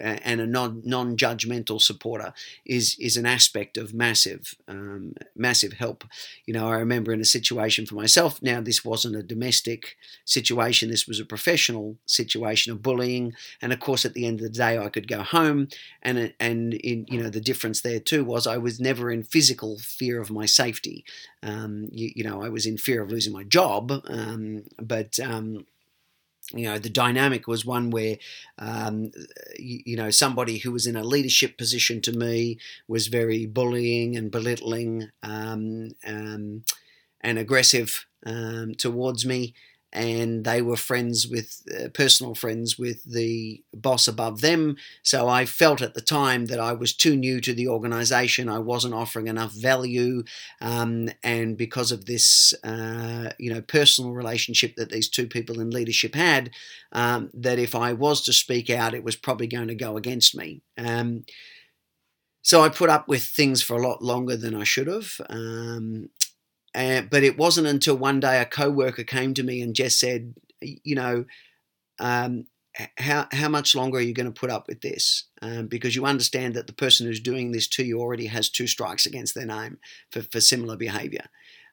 and 0.00 0.40
a 0.40 0.46
non 0.46 0.80
non 0.84 1.16
judgmental 1.16 1.80
supporter 1.80 2.32
is 2.64 2.96
is 3.00 3.16
an 3.16 3.26
aspect 3.26 3.76
of 3.76 3.94
massive 3.94 4.54
um, 4.68 5.14
massive 5.34 5.72
help. 5.72 6.04
You 6.46 6.54
know, 6.54 6.68
I 6.68 6.76
remember 6.76 7.12
in 7.12 7.20
a 7.20 7.24
situation 7.24 7.84
for 7.84 7.96
myself. 7.96 8.40
Now, 8.40 8.60
this 8.60 8.84
wasn't 8.84 9.16
a 9.16 9.24
domestic 9.24 9.96
situation. 10.24 10.88
This 10.88 11.08
was 11.08 11.18
a 11.18 11.24
professional 11.24 11.96
situation 12.06 12.72
of 12.72 12.82
bullying, 12.82 13.32
and 13.60 13.72
of 13.72 13.80
course, 13.80 14.04
at 14.04 14.14
the 14.14 14.26
end 14.26 14.38
of 14.40 14.44
the 14.44 14.58
day, 14.58 14.78
I 14.78 14.88
could 14.88 15.08
go 15.08 15.22
home, 15.22 15.66
and 16.00 16.32
and 16.38 16.74
in, 16.74 17.06
you 17.08 17.20
know 17.20 17.28
the 17.28 17.40
difference 17.40 17.80
there 17.80 18.00
too 18.00 18.24
was 18.24 18.46
I 18.46 18.56
was 18.56 18.78
never 18.78 19.10
in 19.10 19.24
physical 19.24 19.78
fear 19.78 20.20
of 20.20 20.30
my 20.30 20.46
safety. 20.46 21.04
Um, 21.42 21.88
you, 21.90 22.12
you, 22.14 22.22
know, 22.22 22.40
I 22.40 22.50
was 22.50 22.66
in 22.66 22.78
fear 22.78 23.02
of 23.02 23.10
losing 23.10 23.32
my 23.32 23.42
job, 23.42 23.90
um, 24.06 24.62
but 24.80 25.18
um, 25.18 25.66
you 26.52 26.64
know 26.64 26.78
the 26.78 26.90
dynamic 26.90 27.46
was 27.46 27.64
one 27.64 27.90
where 27.90 28.16
um, 28.58 29.12
you, 29.58 29.80
you, 29.86 29.96
know 29.96 30.10
somebody 30.10 30.58
who 30.58 30.72
was 30.72 30.86
in 30.86 30.96
a 30.96 31.04
leadership 31.04 31.56
position 31.56 32.00
to 32.02 32.12
me 32.12 32.58
was 32.88 33.06
very 33.06 33.46
bullying 33.46 34.16
and 34.16 34.30
belittling 34.30 35.10
um, 35.22 35.90
um, 36.06 36.64
and 37.20 37.38
aggressive 37.38 38.06
um, 38.26 38.74
towards 38.74 39.24
me 39.24 39.54
and 39.92 40.44
they 40.44 40.62
were 40.62 40.76
friends 40.76 41.28
with 41.28 41.62
uh, 41.78 41.88
personal 41.88 42.34
friends 42.34 42.78
with 42.78 43.04
the 43.04 43.62
boss 43.74 44.08
above 44.08 44.40
them. 44.40 44.76
So 45.02 45.28
I 45.28 45.44
felt 45.44 45.82
at 45.82 45.94
the 45.94 46.00
time 46.00 46.46
that 46.46 46.60
I 46.60 46.72
was 46.72 46.94
too 46.94 47.16
new 47.16 47.40
to 47.42 47.52
the 47.52 47.68
organization. 47.68 48.48
I 48.48 48.58
wasn't 48.58 48.94
offering 48.94 49.28
enough 49.28 49.52
value, 49.52 50.24
um, 50.60 51.10
and 51.22 51.56
because 51.56 51.92
of 51.92 52.06
this, 52.06 52.54
uh, 52.64 53.30
you 53.38 53.52
know, 53.52 53.60
personal 53.60 54.12
relationship 54.12 54.76
that 54.76 54.90
these 54.90 55.08
two 55.08 55.26
people 55.26 55.60
in 55.60 55.70
leadership 55.70 56.14
had, 56.14 56.50
um, 56.92 57.30
that 57.34 57.58
if 57.58 57.74
I 57.74 57.92
was 57.92 58.22
to 58.22 58.32
speak 58.32 58.70
out, 58.70 58.94
it 58.94 59.04
was 59.04 59.16
probably 59.16 59.46
going 59.46 59.68
to 59.68 59.74
go 59.74 59.96
against 59.96 60.34
me. 60.34 60.62
Um, 60.78 61.24
so 62.42 62.62
I 62.62 62.68
put 62.68 62.90
up 62.90 63.06
with 63.06 63.22
things 63.22 63.62
for 63.62 63.76
a 63.76 63.86
lot 63.86 64.02
longer 64.02 64.36
than 64.36 64.54
I 64.54 64.64
should 64.64 64.88
have. 64.88 65.20
Um, 65.30 66.08
uh, 66.74 67.02
but 67.02 67.22
it 67.22 67.36
wasn't 67.36 67.66
until 67.66 67.96
one 67.96 68.20
day 68.20 68.40
a 68.40 68.46
co-worker 68.46 69.04
came 69.04 69.34
to 69.34 69.42
me 69.42 69.60
and 69.60 69.74
just 69.74 69.98
said, 69.98 70.34
you 70.60 70.94
know, 70.94 71.24
um, 71.98 72.46
how 72.96 73.26
how 73.32 73.48
much 73.48 73.74
longer 73.74 73.98
are 73.98 74.02
you 74.02 74.14
going 74.14 74.32
to 74.32 74.40
put 74.40 74.50
up 74.50 74.66
with 74.66 74.80
this? 74.80 75.24
Um, 75.42 75.66
because 75.66 75.94
you 75.94 76.06
understand 76.06 76.54
that 76.54 76.66
the 76.66 76.72
person 76.72 77.06
who's 77.06 77.20
doing 77.20 77.52
this 77.52 77.68
to 77.68 77.84
you 77.84 78.00
already 78.00 78.26
has 78.26 78.48
two 78.48 78.66
strikes 78.66 79.04
against 79.04 79.34
their 79.34 79.46
name 79.46 79.78
for, 80.10 80.22
for 80.22 80.40
similar 80.40 80.76
behaviour. 80.76 81.26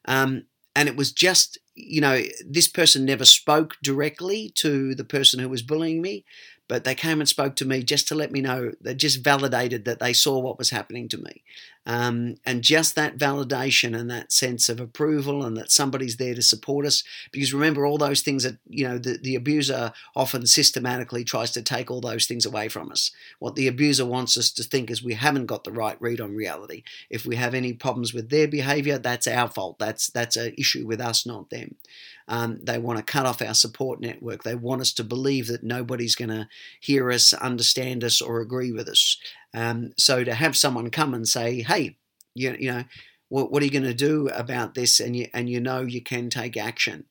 Um, 0.04 0.44
and 0.76 0.88
it 0.88 0.96
was 0.96 1.12
just, 1.12 1.58
you 1.74 2.00
know, 2.00 2.22
this 2.46 2.68
person 2.68 3.04
never 3.04 3.24
spoke 3.24 3.76
directly 3.82 4.50
to 4.56 4.94
the 4.94 5.04
person 5.04 5.40
who 5.40 5.48
was 5.48 5.62
bullying 5.62 6.00
me, 6.00 6.24
but 6.68 6.84
they 6.84 6.94
came 6.94 7.18
and 7.18 7.28
spoke 7.28 7.56
to 7.56 7.64
me 7.64 7.82
just 7.82 8.06
to 8.08 8.14
let 8.14 8.30
me 8.30 8.40
know, 8.40 8.72
they 8.80 8.94
just 8.94 9.24
validated 9.24 9.84
that 9.84 9.98
they 9.98 10.12
saw 10.12 10.38
what 10.38 10.58
was 10.58 10.70
happening 10.70 11.08
to 11.08 11.18
me. 11.18 11.42
Um, 11.86 12.36
and 12.44 12.62
just 12.62 12.94
that 12.94 13.16
validation 13.16 13.98
and 13.98 14.10
that 14.10 14.32
sense 14.32 14.68
of 14.68 14.80
approval 14.80 15.44
and 15.44 15.56
that 15.56 15.70
somebody's 15.70 16.18
there 16.18 16.34
to 16.34 16.42
support 16.42 16.84
us. 16.84 17.02
Because 17.32 17.54
remember, 17.54 17.86
all 17.86 17.96
those 17.96 18.20
things 18.20 18.44
that, 18.44 18.58
you 18.68 18.86
know, 18.86 18.98
the, 18.98 19.18
the 19.20 19.34
abuser 19.34 19.92
often 20.14 20.46
systematically 20.46 21.24
tries 21.24 21.50
to 21.52 21.62
take 21.62 21.90
all 21.90 22.02
those 22.02 22.26
things 22.26 22.44
away 22.44 22.68
from 22.68 22.92
us. 22.92 23.10
What 23.38 23.54
the 23.56 23.66
abuser 23.66 24.04
wants 24.04 24.36
us 24.36 24.50
to 24.52 24.62
think 24.62 24.90
is 24.90 25.02
we 25.02 25.14
haven't 25.14 25.46
got 25.46 25.64
the 25.64 25.72
right 25.72 26.00
read 26.00 26.20
on 26.20 26.36
reality. 26.36 26.82
If 27.08 27.24
we 27.24 27.36
have 27.36 27.54
any 27.54 27.72
problems 27.72 28.12
with 28.12 28.28
their 28.28 28.46
behavior, 28.46 28.98
that's 28.98 29.26
our 29.26 29.48
fault. 29.48 29.78
That's, 29.78 30.08
that's 30.08 30.36
an 30.36 30.54
issue 30.58 30.86
with 30.86 31.00
us, 31.00 31.24
not 31.24 31.48
them. 31.48 31.76
Um, 32.28 32.60
they 32.62 32.78
want 32.78 32.98
to 32.98 33.02
cut 33.02 33.26
off 33.26 33.42
our 33.42 33.54
support 33.54 34.00
network. 34.00 34.44
They 34.44 34.54
want 34.54 34.82
us 34.82 34.92
to 34.92 35.04
believe 35.04 35.48
that 35.48 35.64
nobody's 35.64 36.14
going 36.14 36.28
to 36.28 36.48
hear 36.78 37.10
us, 37.10 37.32
understand 37.32 38.04
us, 38.04 38.22
or 38.22 38.40
agree 38.40 38.70
with 38.70 38.88
us. 38.88 39.18
Um, 39.54 39.92
so 39.96 40.24
to 40.24 40.34
have 40.34 40.56
someone 40.56 40.90
come 40.90 41.14
and 41.14 41.26
say, 41.26 41.62
"Hey, 41.62 41.96
you, 42.34 42.56
you 42.58 42.72
know, 42.72 42.84
what, 43.28 43.50
what 43.50 43.62
are 43.62 43.64
you 43.64 43.70
going 43.70 43.82
to 43.84 43.94
do 43.94 44.28
about 44.28 44.74
this?" 44.74 45.00
and 45.00 45.16
you 45.16 45.28
and 45.34 45.48
you 45.48 45.60
know 45.60 45.80
you 45.80 46.02
can 46.02 46.30
take 46.30 46.56
action, 46.56 47.04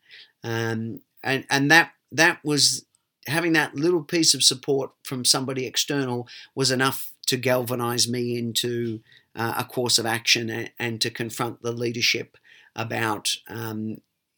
um, 0.43 1.01
and 1.24 1.46
and 1.50 1.69
that 1.72 1.91
that 2.12 2.39
was 2.43 2.86
having 3.27 3.53
that 3.53 3.75
little 3.75 4.03
piece 4.03 4.34
of 4.34 4.43
support 4.43 4.91
from 5.03 5.24
somebody 5.25 5.65
external 5.65 6.27
was 6.55 6.72
enough 6.72 7.12
to 7.27 7.38
galvanize 7.38 8.08
me 8.08 8.38
into 8.38 9.01
uh, 9.36 9.53
a 9.58 9.63
course 9.63 10.00
of 10.00 10.05
action 10.05 10.50
and, 10.50 10.72
and, 10.79 11.01
to 11.01 11.12
confront 11.12 11.62
the 11.62 11.72
leadership 11.72 12.38
about 12.75 13.36
um, 13.48 13.98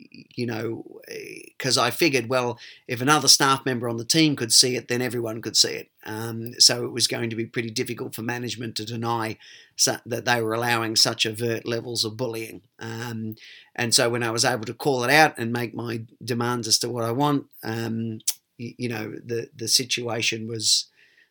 you 0.09 0.45
know, 0.45 1.01
because 1.07 1.77
I 1.77 1.89
figured, 1.91 2.29
well, 2.29 2.59
if 2.87 3.01
another 3.01 3.27
staff 3.27 3.65
member 3.65 3.87
on 3.87 3.97
the 3.97 4.05
team 4.05 4.35
could 4.35 4.51
see 4.51 4.75
it, 4.75 4.87
then 4.87 5.01
everyone 5.01 5.41
could 5.41 5.55
see 5.55 5.71
it. 5.71 5.91
Um, 6.05 6.53
so 6.59 6.85
it 6.85 6.91
was 6.91 7.07
going 7.07 7.29
to 7.29 7.35
be 7.35 7.45
pretty 7.45 7.69
difficult 7.69 8.15
for 8.15 8.21
management 8.21 8.75
to 8.77 8.85
deny 8.85 9.37
su- 9.75 9.97
that 10.05 10.25
they 10.25 10.41
were 10.41 10.53
allowing 10.53 10.95
such 10.95 11.25
overt 11.25 11.67
levels 11.67 12.05
of 12.05 12.17
bullying. 12.17 12.61
Um, 12.79 13.35
and 13.75 13.93
so 13.93 14.09
when 14.09 14.23
I 14.23 14.31
was 14.31 14.45
able 14.45 14.65
to 14.65 14.73
call 14.73 15.03
it 15.03 15.11
out 15.11 15.37
and 15.37 15.51
make 15.51 15.73
my 15.73 16.03
demands 16.23 16.67
as 16.67 16.79
to 16.79 16.89
what 16.89 17.03
I 17.03 17.11
want, 17.11 17.47
um, 17.63 18.19
you, 18.57 18.73
you, 18.77 18.89
know, 18.89 19.13
the 19.23 19.49
the 19.55 19.67
situation 19.67 20.47
was 20.47 20.87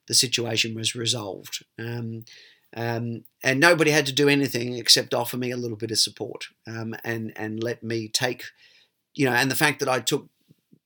the 0.09 0.15
situation 0.15 0.75
was 0.75 0.95
resolved. 0.95 1.65
Um, 2.77 3.25
and 3.43 3.59
nobody 3.59 3.91
had 3.91 4.07
to 4.07 4.12
do 4.12 4.29
anything 4.29 4.75
except 4.75 5.15
offer 5.15 5.37
me 5.37 5.50
a 5.50 5.57
little 5.57 5.77
bit 5.77 5.91
of 5.91 5.99
support 5.99 6.47
um, 6.69 6.95
and 7.03 7.33
and 7.35 7.62
let 7.62 7.83
me 7.83 8.07
take, 8.09 8.45
you 9.15 9.27
know, 9.27 9.33
and 9.33 9.50
the 9.50 9.57
fact 9.57 9.81
that 9.81 9.89
I 9.89 9.99
took 9.99 10.29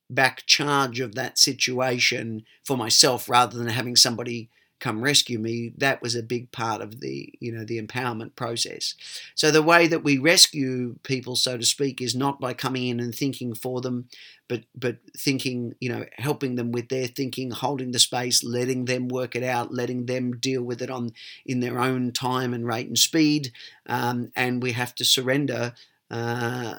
back 0.09 0.47
charge 0.47 1.01
of 1.01 1.15
that 1.15 1.39
situation 1.39 2.45
for 2.65 2.77
myself 2.77 3.29
rather 3.29 3.59
than 3.59 3.69
having 3.69 3.97
somebody 3.97 4.49
come 4.81 5.03
rescue 5.03 5.39
me 5.39 5.73
that 5.79 6.03
was 6.03 6.15
a 6.15 6.23
big 6.23 6.51
part 6.53 6.81
of 6.81 7.01
the 7.01 7.33
you 7.41 7.53
know 7.53 7.65
the 7.65 7.81
empowerment 7.81 8.35
process. 8.37 8.95
So 9.35 9.51
the 9.51 9.63
way 9.63 9.87
that 9.87 10.05
we 10.05 10.19
rescue 10.19 10.97
people 11.03 11.37
so 11.37 11.57
to 11.57 11.65
speak 11.65 12.01
is 12.01 12.15
not 12.15 12.41
by 12.41 12.55
coming 12.55 12.89
in 12.89 13.01
and 13.01 13.15
thinking 13.15 13.55
for 13.55 13.81
them 13.81 14.09
but 14.49 14.63
but 14.75 14.99
thinking 15.17 15.75
you 15.81 15.89
know 15.89 16.05
helping 16.19 16.57
them 16.57 16.73
with 16.73 16.89
their 16.89 17.07
thinking 17.07 17.51
holding 17.51 17.93
the 17.93 17.99
space 17.99 18.45
letting 18.45 18.85
them 18.85 19.09
work 19.09 19.35
it 19.35 19.43
out 19.43 19.73
letting 19.73 20.07
them 20.07 20.39
deal 20.39 20.63
with 20.63 20.83
it 20.83 20.91
on 20.91 21.13
in 21.47 21.61
their 21.61 21.79
own 21.79 22.13
time 22.13 22.53
and 22.55 22.67
rate 22.67 22.87
and 22.87 22.99
speed. 22.99 23.53
Um, 23.87 24.31
and 24.35 24.63
we 24.63 24.73
have 24.73 24.95
to 24.97 25.05
surrender 25.05 25.75
uh, 26.11 26.77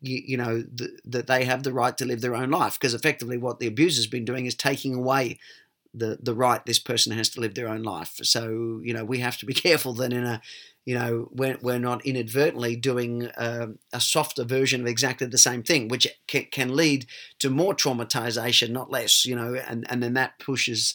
you, 0.00 0.22
you, 0.26 0.36
know 0.36 0.64
that 1.04 1.26
they 1.26 1.44
have 1.44 1.62
the 1.62 1.72
right 1.72 1.96
to 1.96 2.04
live 2.04 2.20
their 2.20 2.34
own 2.34 2.50
life. 2.50 2.74
Because 2.74 2.92
effectively 2.92 3.38
what 3.38 3.60
the 3.60 3.68
abuser's 3.68 4.06
been 4.06 4.24
doing 4.24 4.46
is 4.46 4.54
taking 4.54 4.94
away 4.94 5.38
the 5.94 6.18
the 6.22 6.34
right 6.34 6.64
this 6.66 6.78
person 6.78 7.16
has 7.16 7.28
to 7.30 7.40
live 7.40 7.54
their 7.54 7.68
own 7.68 7.82
life. 7.82 8.18
So 8.22 8.80
you 8.82 8.92
know 8.92 9.04
we 9.04 9.20
have 9.20 9.38
to 9.38 9.46
be 9.46 9.54
careful 9.66 9.94
that 9.94 10.12
in 10.12 10.24
a 10.24 10.40
you 10.84 10.98
know 10.98 11.28
we're, 11.32 11.58
we're 11.62 11.78
not 11.78 12.04
inadvertently 12.04 12.76
doing 12.76 13.30
a, 13.36 13.68
a 13.92 14.00
softer 14.00 14.44
version 14.44 14.80
of 14.80 14.86
exactly 14.86 15.26
the 15.26 15.38
same 15.38 15.62
thing, 15.62 15.88
which 15.88 16.06
can, 16.26 16.46
can 16.50 16.76
lead 16.76 17.06
to 17.38 17.50
more 17.50 17.74
traumatization, 17.74 18.70
not 18.70 18.90
less. 18.90 19.24
You 19.24 19.36
know, 19.36 19.54
and 19.54 19.86
and 19.88 20.02
then 20.02 20.14
that 20.14 20.38
pushes 20.38 20.94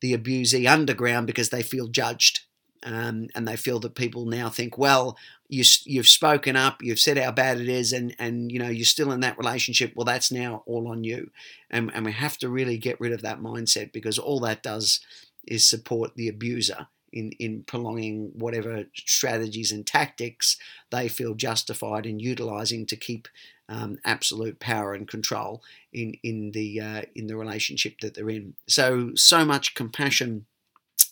the 0.00 0.12
abusee 0.16 0.66
underground 0.66 1.26
because 1.26 1.50
they 1.50 1.62
feel 1.62 1.88
judged. 1.88 2.40
Um, 2.84 3.28
and 3.34 3.46
they 3.46 3.56
feel 3.56 3.78
that 3.80 3.94
people 3.94 4.26
now 4.26 4.48
think, 4.48 4.76
well, 4.76 5.16
you, 5.48 5.64
you've 5.84 6.08
spoken 6.08 6.56
up, 6.56 6.82
you've 6.82 6.98
said 6.98 7.18
how 7.18 7.30
bad 7.30 7.60
it 7.60 7.68
is, 7.68 7.92
and, 7.92 8.14
and 8.18 8.50
you 8.50 8.58
know 8.58 8.68
you're 8.68 8.84
still 8.84 9.12
in 9.12 9.20
that 9.20 9.38
relationship. 9.38 9.92
Well, 9.94 10.04
that's 10.04 10.32
now 10.32 10.62
all 10.66 10.88
on 10.88 11.04
you, 11.04 11.30
and, 11.70 11.92
and 11.94 12.04
we 12.04 12.12
have 12.12 12.38
to 12.38 12.48
really 12.48 12.78
get 12.78 13.00
rid 13.00 13.12
of 13.12 13.22
that 13.22 13.40
mindset 13.40 13.92
because 13.92 14.18
all 14.18 14.40
that 14.40 14.62
does 14.62 15.00
is 15.46 15.68
support 15.68 16.16
the 16.16 16.28
abuser 16.28 16.86
in, 17.12 17.32
in 17.32 17.62
prolonging 17.64 18.32
whatever 18.34 18.84
strategies 18.94 19.70
and 19.70 19.86
tactics 19.86 20.56
they 20.90 21.08
feel 21.08 21.34
justified 21.34 22.06
in 22.06 22.18
utilizing 22.18 22.86
to 22.86 22.96
keep 22.96 23.28
um, 23.68 23.98
absolute 24.04 24.58
power 24.58 24.92
and 24.92 25.08
control 25.08 25.62
in 25.92 26.14
in 26.22 26.50
the 26.52 26.80
uh, 26.80 27.02
in 27.14 27.26
the 27.26 27.36
relationship 27.36 28.00
that 28.00 28.14
they're 28.14 28.30
in. 28.30 28.54
So 28.66 29.12
so 29.14 29.44
much 29.44 29.74
compassion 29.74 30.46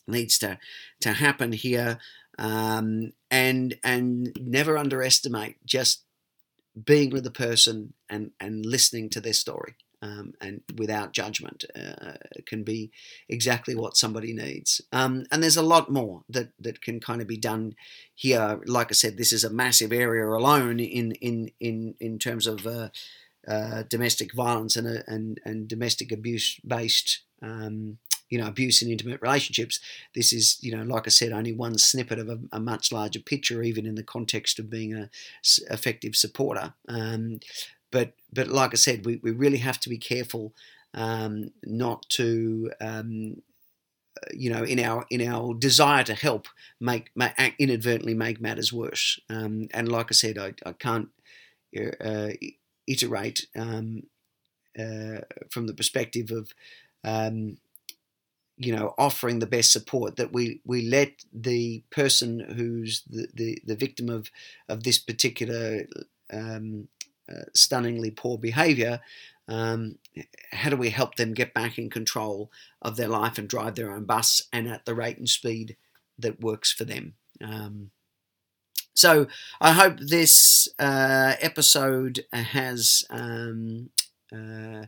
needs 0.06 0.38
to 0.38 0.58
to 1.00 1.12
happen 1.12 1.52
here 1.52 1.98
um, 2.38 3.12
and 3.30 3.78
and 3.84 4.32
never 4.40 4.76
underestimate 4.76 5.56
just 5.64 6.04
being 6.84 7.10
with 7.10 7.24
the 7.24 7.30
person 7.30 7.94
and 8.08 8.30
and 8.40 8.64
listening 8.64 9.08
to 9.10 9.20
their 9.20 9.32
story 9.32 9.74
um, 10.02 10.32
and 10.40 10.62
without 10.76 11.12
judgment 11.12 11.64
uh, 11.76 12.14
can 12.46 12.62
be 12.62 12.90
exactly 13.28 13.74
what 13.74 13.96
somebody 13.96 14.32
needs. 14.32 14.80
Um, 14.92 15.26
and 15.30 15.42
there's 15.42 15.56
a 15.56 15.62
lot 15.62 15.90
more 15.90 16.22
that 16.28 16.50
that 16.58 16.80
can 16.80 17.00
kind 17.00 17.20
of 17.20 17.26
be 17.26 17.36
done 17.36 17.74
here. 18.14 18.60
Like 18.66 18.88
I 18.90 18.94
said, 18.94 19.16
this 19.16 19.32
is 19.32 19.44
a 19.44 19.50
massive 19.50 19.92
area 19.92 20.26
alone 20.26 20.80
in 20.80 21.12
in 21.12 21.50
in 21.60 21.94
in 22.00 22.18
terms 22.18 22.46
of 22.46 22.66
uh, 22.66 22.88
uh, 23.46 23.82
domestic 23.88 24.34
violence 24.34 24.76
and 24.76 24.86
uh, 24.86 25.02
and 25.06 25.40
and 25.44 25.68
domestic 25.68 26.12
abuse 26.12 26.58
based 26.66 27.20
um, 27.42 27.98
you 28.30 28.38
know 28.38 28.46
abuse 28.46 28.80
in 28.80 28.90
intimate 28.90 29.20
relationships 29.20 29.80
this 30.14 30.32
is 30.32 30.56
you 30.62 30.74
know 30.74 30.82
like 30.82 31.06
i 31.06 31.10
said 31.10 31.32
only 31.32 31.52
one 31.52 31.76
snippet 31.76 32.18
of 32.18 32.28
a, 32.28 32.38
a 32.52 32.60
much 32.60 32.90
larger 32.90 33.20
picture 33.20 33.62
even 33.62 33.84
in 33.84 33.96
the 33.96 34.02
context 34.02 34.58
of 34.58 34.70
being 34.70 34.94
a 34.94 35.10
effective 35.70 36.16
supporter 36.16 36.74
um, 36.88 37.40
but 37.90 38.14
but 38.32 38.48
like 38.48 38.72
i 38.72 38.76
said 38.76 39.04
we, 39.04 39.16
we 39.22 39.30
really 39.30 39.58
have 39.58 39.78
to 39.78 39.88
be 39.88 39.98
careful 39.98 40.54
um, 40.94 41.52
not 41.64 42.08
to 42.08 42.70
um, 42.80 43.36
you 44.32 44.50
know, 44.50 44.62
in 44.62 44.80
our 44.80 45.06
in 45.10 45.22
our 45.22 45.54
desire 45.54 46.04
to 46.04 46.14
help, 46.14 46.48
make, 46.80 47.10
make 47.14 47.32
inadvertently 47.58 48.14
make 48.14 48.40
matters 48.40 48.72
worse. 48.72 49.18
Um, 49.28 49.68
and 49.72 49.90
like 49.90 50.08
I 50.10 50.14
said, 50.14 50.38
I, 50.38 50.54
I 50.66 50.72
can't 50.72 51.08
uh, 51.76 52.30
iterate 52.86 53.46
um, 53.56 54.04
uh, 54.78 55.20
from 55.50 55.66
the 55.66 55.74
perspective 55.74 56.30
of 56.30 56.52
um, 57.04 57.58
you 58.60 58.76
know 58.76 58.94
offering 58.98 59.38
the 59.38 59.46
best 59.46 59.72
support 59.72 60.16
that 60.16 60.32
we 60.32 60.60
we 60.64 60.82
let 60.82 61.24
the 61.32 61.82
person 61.90 62.40
who's 62.40 63.02
the 63.08 63.26
the, 63.34 63.58
the 63.64 63.74
victim 63.74 64.08
of 64.08 64.30
of 64.68 64.84
this 64.84 64.98
particular 64.98 65.86
um, 66.32 66.88
uh, 67.28 67.44
stunningly 67.54 68.10
poor 68.10 68.36
behavior 68.38 69.00
um, 69.50 69.98
how 70.52 70.70
do 70.70 70.76
we 70.76 70.90
help 70.90 71.16
them 71.16 71.34
get 71.34 71.52
back 71.52 71.76
in 71.76 71.90
control 71.90 72.52
of 72.80 72.96
their 72.96 73.08
life 73.08 73.36
and 73.36 73.48
drive 73.48 73.74
their 73.74 73.90
own 73.90 74.04
bus 74.04 74.42
and 74.52 74.68
at 74.68 74.84
the 74.84 74.94
rate 74.94 75.18
and 75.18 75.28
speed 75.28 75.76
that 76.18 76.40
works 76.40 76.72
for 76.72 76.84
them? 76.84 77.14
Um, 77.42 77.90
so 78.94 79.26
I 79.60 79.72
hope 79.72 79.98
this 79.98 80.68
uh, 80.78 81.34
episode 81.40 82.24
has 82.32 83.04
um, 83.10 83.90
uh, 84.32 84.84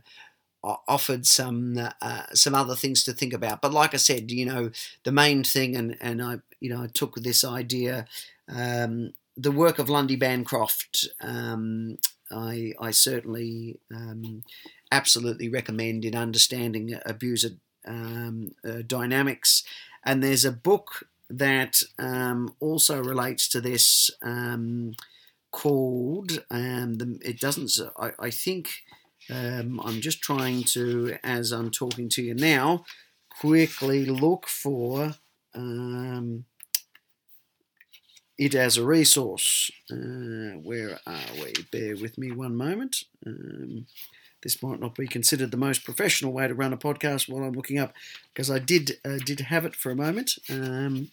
offered 0.63 1.25
some 1.25 1.77
uh, 1.77 2.23
some 2.33 2.55
other 2.55 2.75
things 2.75 3.03
to 3.03 3.13
think 3.13 3.33
about. 3.33 3.61
But 3.61 3.73
like 3.73 3.93
I 3.93 3.97
said, 3.97 4.31
you 4.31 4.45
know, 4.45 4.71
the 5.03 5.11
main 5.11 5.43
thing, 5.43 5.75
and 5.75 5.97
and 6.01 6.21
I 6.21 6.39
you 6.59 6.69
know 6.69 6.83
I 6.83 6.87
took 6.87 7.15
this 7.15 7.43
idea, 7.43 8.05
um, 8.47 9.13
the 9.35 9.51
work 9.51 9.79
of 9.79 9.89
Lundy 9.89 10.15
Bancroft. 10.15 11.07
Um, 11.21 11.97
I 12.31 12.73
I 12.79 12.91
certainly 12.91 13.79
um, 13.93 14.43
absolutely 14.91 15.49
recommend 15.49 16.05
in 16.05 16.15
understanding 16.15 16.97
abuser 17.05 17.51
um, 17.85 18.55
uh, 18.67 18.81
dynamics. 18.85 19.63
And 20.05 20.21
there's 20.21 20.45
a 20.45 20.51
book 20.51 21.07
that 21.29 21.81
um, 21.97 22.55
also 22.59 23.01
relates 23.01 23.47
to 23.49 23.61
this 23.61 24.11
um, 24.21 24.93
called 25.51 26.43
the, 26.49 27.19
it 27.23 27.39
doesn't 27.39 27.71
I, 27.97 28.11
I 28.19 28.29
think 28.29 28.83
um, 29.29 29.79
I'm 29.83 30.01
just 30.01 30.21
trying 30.21 30.63
to, 30.63 31.17
as 31.23 31.51
I'm 31.51 31.71
talking 31.71 32.09
to 32.09 32.21
you 32.21 32.33
now, 32.33 32.85
quickly 33.29 34.05
look 34.05 34.47
for 34.47 35.15
um, 35.55 36.45
it 38.37 38.55
as 38.55 38.77
a 38.77 38.85
resource. 38.85 39.71
Uh, 39.91 40.57
where 40.61 40.99
are 41.05 41.33
we? 41.35 41.53
Bear 41.71 41.95
with 41.95 42.17
me 42.17 42.31
one 42.31 42.55
moment. 42.55 43.03
Um, 43.25 43.85
this 44.41 44.61
might 44.61 44.79
not 44.79 44.95
be 44.95 45.07
considered 45.07 45.51
the 45.51 45.57
most 45.57 45.85
professional 45.85 46.33
way 46.33 46.47
to 46.47 46.53
run 46.53 46.73
a 46.73 46.77
podcast 46.77 47.29
while 47.29 47.43
I'm 47.43 47.53
looking 47.53 47.79
up, 47.79 47.93
because 48.33 48.51
I 48.51 48.59
did 48.59 48.99
uh, 49.05 49.19
did 49.25 49.39
have 49.39 49.65
it 49.65 49.75
for 49.75 49.89
a 49.89 49.95
moment. 49.95 50.33
Um, 50.49 51.09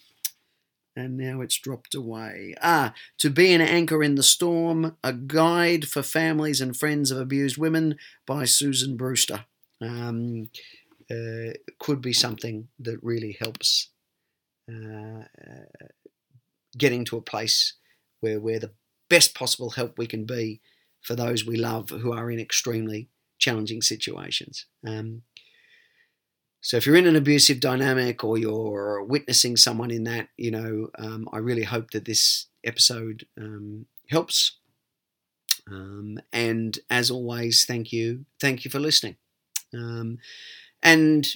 and 0.96 1.16
now 1.16 1.40
it's 1.40 1.58
dropped 1.58 1.94
away. 1.94 2.54
Ah, 2.62 2.94
To 3.18 3.30
Be 3.30 3.52
an 3.52 3.60
Anchor 3.60 4.02
in 4.02 4.16
the 4.16 4.22
Storm, 4.22 4.96
a 5.02 5.12
guide 5.12 5.88
for 5.88 6.02
families 6.02 6.60
and 6.60 6.76
friends 6.76 7.10
of 7.10 7.18
abused 7.18 7.56
women 7.56 7.96
by 8.26 8.44
Susan 8.44 8.96
Brewster. 8.96 9.44
Um, 9.80 10.50
uh, 11.10 11.54
could 11.78 12.00
be 12.00 12.12
something 12.12 12.68
that 12.78 13.02
really 13.02 13.36
helps 13.40 13.88
uh, 14.70 15.22
uh, 15.22 15.86
getting 16.78 17.04
to 17.06 17.16
a 17.16 17.22
place 17.22 17.74
where 18.20 18.38
we're 18.38 18.60
the 18.60 18.72
best 19.08 19.34
possible 19.34 19.70
help 19.70 19.98
we 19.98 20.06
can 20.06 20.24
be 20.24 20.60
for 21.00 21.16
those 21.16 21.44
we 21.44 21.56
love 21.56 21.90
who 21.90 22.12
are 22.12 22.30
in 22.30 22.38
extremely 22.38 23.08
challenging 23.38 23.82
situations. 23.82 24.66
Um, 24.86 25.22
so 26.60 26.76
if 26.76 26.86
you're 26.86 26.96
in 26.96 27.06
an 27.06 27.16
abusive 27.16 27.60
dynamic 27.60 28.22
or 28.22 28.36
you're 28.36 29.02
witnessing 29.04 29.56
someone 29.56 29.90
in 29.90 30.04
that, 30.04 30.28
you 30.36 30.50
know, 30.50 30.90
um, 30.98 31.28
I 31.32 31.38
really 31.38 31.62
hope 31.62 31.90
that 31.92 32.04
this 32.04 32.46
episode 32.64 33.26
um, 33.38 33.86
helps. 34.10 34.58
Um, 35.70 36.18
and 36.32 36.78
as 36.90 37.10
always, 37.10 37.64
thank 37.64 37.92
you, 37.92 38.26
thank 38.40 38.64
you 38.64 38.70
for 38.70 38.78
listening. 38.78 39.16
Um, 39.72 40.18
and 40.82 41.26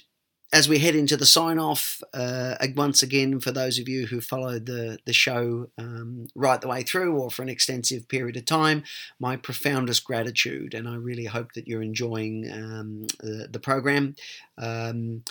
as 0.54 0.68
we 0.68 0.78
head 0.78 0.94
into 0.94 1.16
the 1.16 1.26
sign 1.26 1.58
off, 1.58 2.00
uh, 2.14 2.54
once 2.76 3.02
again, 3.02 3.40
for 3.40 3.50
those 3.50 3.80
of 3.80 3.88
you 3.88 4.06
who 4.06 4.20
followed 4.20 4.66
the, 4.66 4.98
the 5.04 5.12
show 5.12 5.68
um, 5.78 6.28
right 6.36 6.60
the 6.60 6.68
way 6.68 6.84
through 6.84 7.16
or 7.16 7.28
for 7.28 7.42
an 7.42 7.48
extensive 7.48 8.08
period 8.08 8.36
of 8.36 8.46
time, 8.46 8.84
my 9.18 9.36
profoundest 9.36 10.04
gratitude. 10.04 10.72
And 10.72 10.88
I 10.88 10.94
really 10.94 11.24
hope 11.24 11.54
that 11.54 11.66
you're 11.66 11.82
enjoying 11.82 12.48
um, 12.52 13.02
the, 13.18 13.48
the, 13.50 13.58
program. 13.58 14.14
Um, 14.56 15.24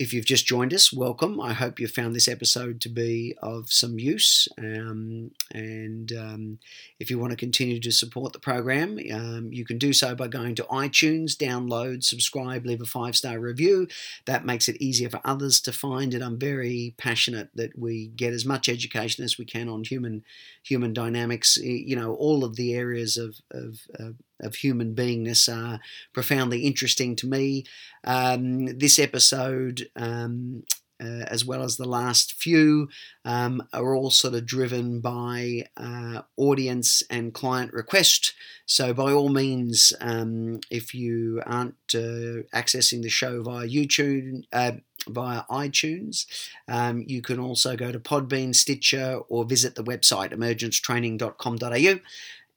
if 0.00 0.14
you've 0.14 0.24
just 0.24 0.46
joined 0.46 0.72
us, 0.72 0.94
welcome. 0.94 1.38
I 1.38 1.52
hope 1.52 1.78
you 1.78 1.86
found 1.86 2.16
this 2.16 2.26
episode 2.26 2.80
to 2.80 2.88
be 2.88 3.36
of 3.42 3.70
some 3.70 3.98
use. 3.98 4.48
Um, 4.56 5.32
and 5.52 6.10
um, 6.12 6.58
if 6.98 7.10
you 7.10 7.18
want 7.18 7.32
to 7.32 7.36
continue 7.36 7.78
to 7.80 7.92
support 7.92 8.32
the 8.32 8.38
program, 8.38 8.98
um, 9.12 9.50
you 9.52 9.66
can 9.66 9.76
do 9.76 9.92
so 9.92 10.14
by 10.14 10.26
going 10.26 10.54
to 10.54 10.62
iTunes, 10.62 11.36
download, 11.36 12.02
subscribe, 12.02 12.64
leave 12.64 12.80
a 12.80 12.86
five 12.86 13.14
star 13.14 13.38
review. 13.38 13.88
That 14.24 14.46
makes 14.46 14.70
it 14.70 14.80
easier 14.80 15.10
for 15.10 15.20
others 15.22 15.60
to 15.60 15.72
find 15.72 16.14
it. 16.14 16.22
I'm 16.22 16.38
very 16.38 16.94
passionate 16.96 17.50
that 17.54 17.78
we 17.78 18.06
get 18.06 18.32
as 18.32 18.46
much 18.46 18.70
education 18.70 19.22
as 19.22 19.36
we 19.36 19.44
can 19.44 19.68
on 19.68 19.84
human 19.84 20.24
human 20.62 20.94
dynamics. 20.94 21.58
You 21.58 21.96
know, 21.96 22.14
all 22.14 22.42
of 22.42 22.56
the 22.56 22.72
areas 22.72 23.18
of, 23.18 23.36
of, 23.50 23.80
of 23.96 24.14
of 24.40 24.56
human 24.56 24.94
beingness 24.94 25.48
are 25.48 25.80
profoundly 26.12 26.60
interesting 26.60 27.16
to 27.16 27.26
me. 27.26 27.64
Um, 28.04 28.78
this 28.78 28.98
episode, 28.98 29.88
um, 29.96 30.64
uh, 31.02 31.24
as 31.28 31.44
well 31.44 31.62
as 31.62 31.76
the 31.76 31.88
last 31.88 32.34
few, 32.34 32.88
um, 33.24 33.62
are 33.72 33.94
all 33.94 34.10
sort 34.10 34.34
of 34.34 34.46
driven 34.46 35.00
by 35.00 35.64
uh, 35.76 36.22
audience 36.36 37.02
and 37.08 37.32
client 37.32 37.72
request. 37.72 38.34
So, 38.66 38.92
by 38.92 39.12
all 39.12 39.30
means, 39.30 39.92
um, 40.00 40.60
if 40.70 40.94
you 40.94 41.42
aren't 41.46 41.74
uh, 41.94 42.44
accessing 42.54 43.02
the 43.02 43.08
show 43.08 43.42
via 43.42 43.66
YouTube, 43.66 44.42
uh, 44.52 44.72
via 45.08 45.42
iTunes. 45.50 46.26
Um, 46.68 47.04
you 47.06 47.22
can 47.22 47.38
also 47.38 47.76
go 47.76 47.92
to 47.92 47.98
Podbean, 47.98 48.54
Stitcher, 48.54 49.20
or 49.28 49.44
visit 49.44 49.74
the 49.74 49.84
website 49.84 50.32
emergencetraining.com.au. 50.32 52.00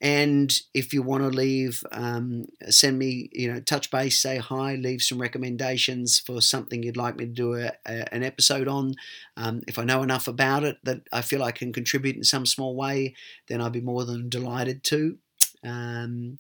And 0.04 0.54
if 0.74 0.94
you 0.94 1.02
want 1.02 1.24
to 1.24 1.30
leave, 1.30 1.82
um, 1.94 2.48
send 2.70 3.00
me, 3.00 3.30
you 3.32 3.52
know, 3.52 3.62
touch 3.62 3.90
base, 3.90 4.20
say 4.20 4.36
hi, 4.36 4.76
leave 4.76 5.02
some 5.02 5.20
recommendations 5.20 6.20
for 6.20 6.42
something 6.42 6.84
you'd 6.84 6.98
like 6.98 7.16
me 7.16 7.26
to 7.26 7.32
do 7.32 7.54
a, 7.54 7.72
a, 7.86 8.14
an 8.14 8.22
episode 8.22 8.68
on. 8.68 8.96
Um, 9.38 9.62
if 9.66 9.80
I 9.80 9.86
know 9.86 10.04
enough 10.04 10.28
about 10.28 10.66
it 10.66 10.78
that 10.84 11.08
I 11.14 11.22
feel 11.22 11.42
I 11.42 11.54
can 11.54 11.72
contribute 11.72 12.18
in 12.18 12.26
some 12.26 12.46
small 12.46 12.76
way, 12.76 13.16
then 13.48 13.62
I'd 13.62 13.72
be 13.72 13.80
more 13.80 14.04
than 14.04 14.28
delighted 14.28 14.84
to. 14.84 15.18
Um, 15.64 16.38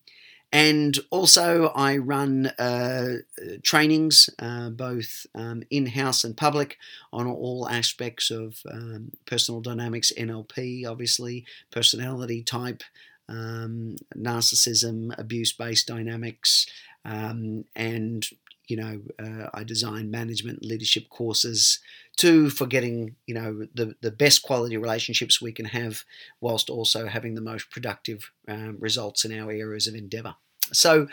and 0.51 0.99
also, 1.09 1.69
I 1.69 1.97
run 1.97 2.47
uh, 2.59 3.19
trainings, 3.63 4.29
uh, 4.37 4.69
both 4.69 5.25
um, 5.33 5.63
in 5.71 5.87
house 5.87 6.23
and 6.23 6.37
public, 6.37 6.77
on 7.11 7.25
all 7.25 7.67
aspects 7.67 8.29
of 8.29 8.57
um, 8.69 9.13
personal 9.25 9.61
dynamics, 9.61 10.11
NLP, 10.15 10.85
obviously, 10.85 11.45
personality 11.71 12.43
type, 12.43 12.83
um, 13.29 13.95
narcissism, 14.15 15.17
abuse 15.17 15.53
based 15.53 15.87
dynamics, 15.87 16.65
um, 17.05 17.65
and 17.75 18.27
you 18.67 18.77
know, 18.77 19.01
uh, 19.19 19.49
I 19.53 19.63
design 19.63 20.09
management 20.09 20.63
leadership 20.63 21.09
courses 21.09 21.79
too 22.15 22.49
for 22.49 22.65
getting 22.65 23.15
you 23.25 23.35
know 23.35 23.67
the 23.73 23.95
the 24.01 24.11
best 24.11 24.43
quality 24.43 24.77
relationships 24.77 25.41
we 25.41 25.51
can 25.51 25.65
have, 25.65 26.03
whilst 26.41 26.69
also 26.69 27.07
having 27.07 27.35
the 27.35 27.41
most 27.41 27.69
productive 27.71 28.31
um, 28.47 28.77
results 28.79 29.25
in 29.25 29.37
our 29.37 29.51
areas 29.51 29.87
of 29.87 29.95
endeavour. 29.95 30.35
So, 30.71 31.07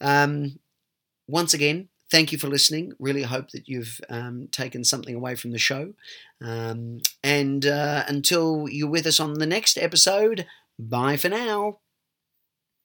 um, 0.00 0.58
once 1.26 1.54
again, 1.54 1.88
thank 2.10 2.32
you 2.32 2.38
for 2.38 2.48
listening. 2.48 2.92
Really 2.98 3.22
hope 3.22 3.50
that 3.50 3.68
you've 3.68 4.00
um, 4.10 4.48
taken 4.50 4.84
something 4.84 5.14
away 5.14 5.36
from 5.36 5.52
the 5.52 5.58
show. 5.58 5.94
Um, 6.42 7.00
and 7.22 7.64
uh, 7.64 8.04
until 8.08 8.68
you're 8.68 8.88
with 8.90 9.06
us 9.06 9.20
on 9.20 9.34
the 9.34 9.46
next 9.46 9.78
episode, 9.78 10.46
Bye 10.80 11.16
for 11.16 11.28
now. 11.28 11.80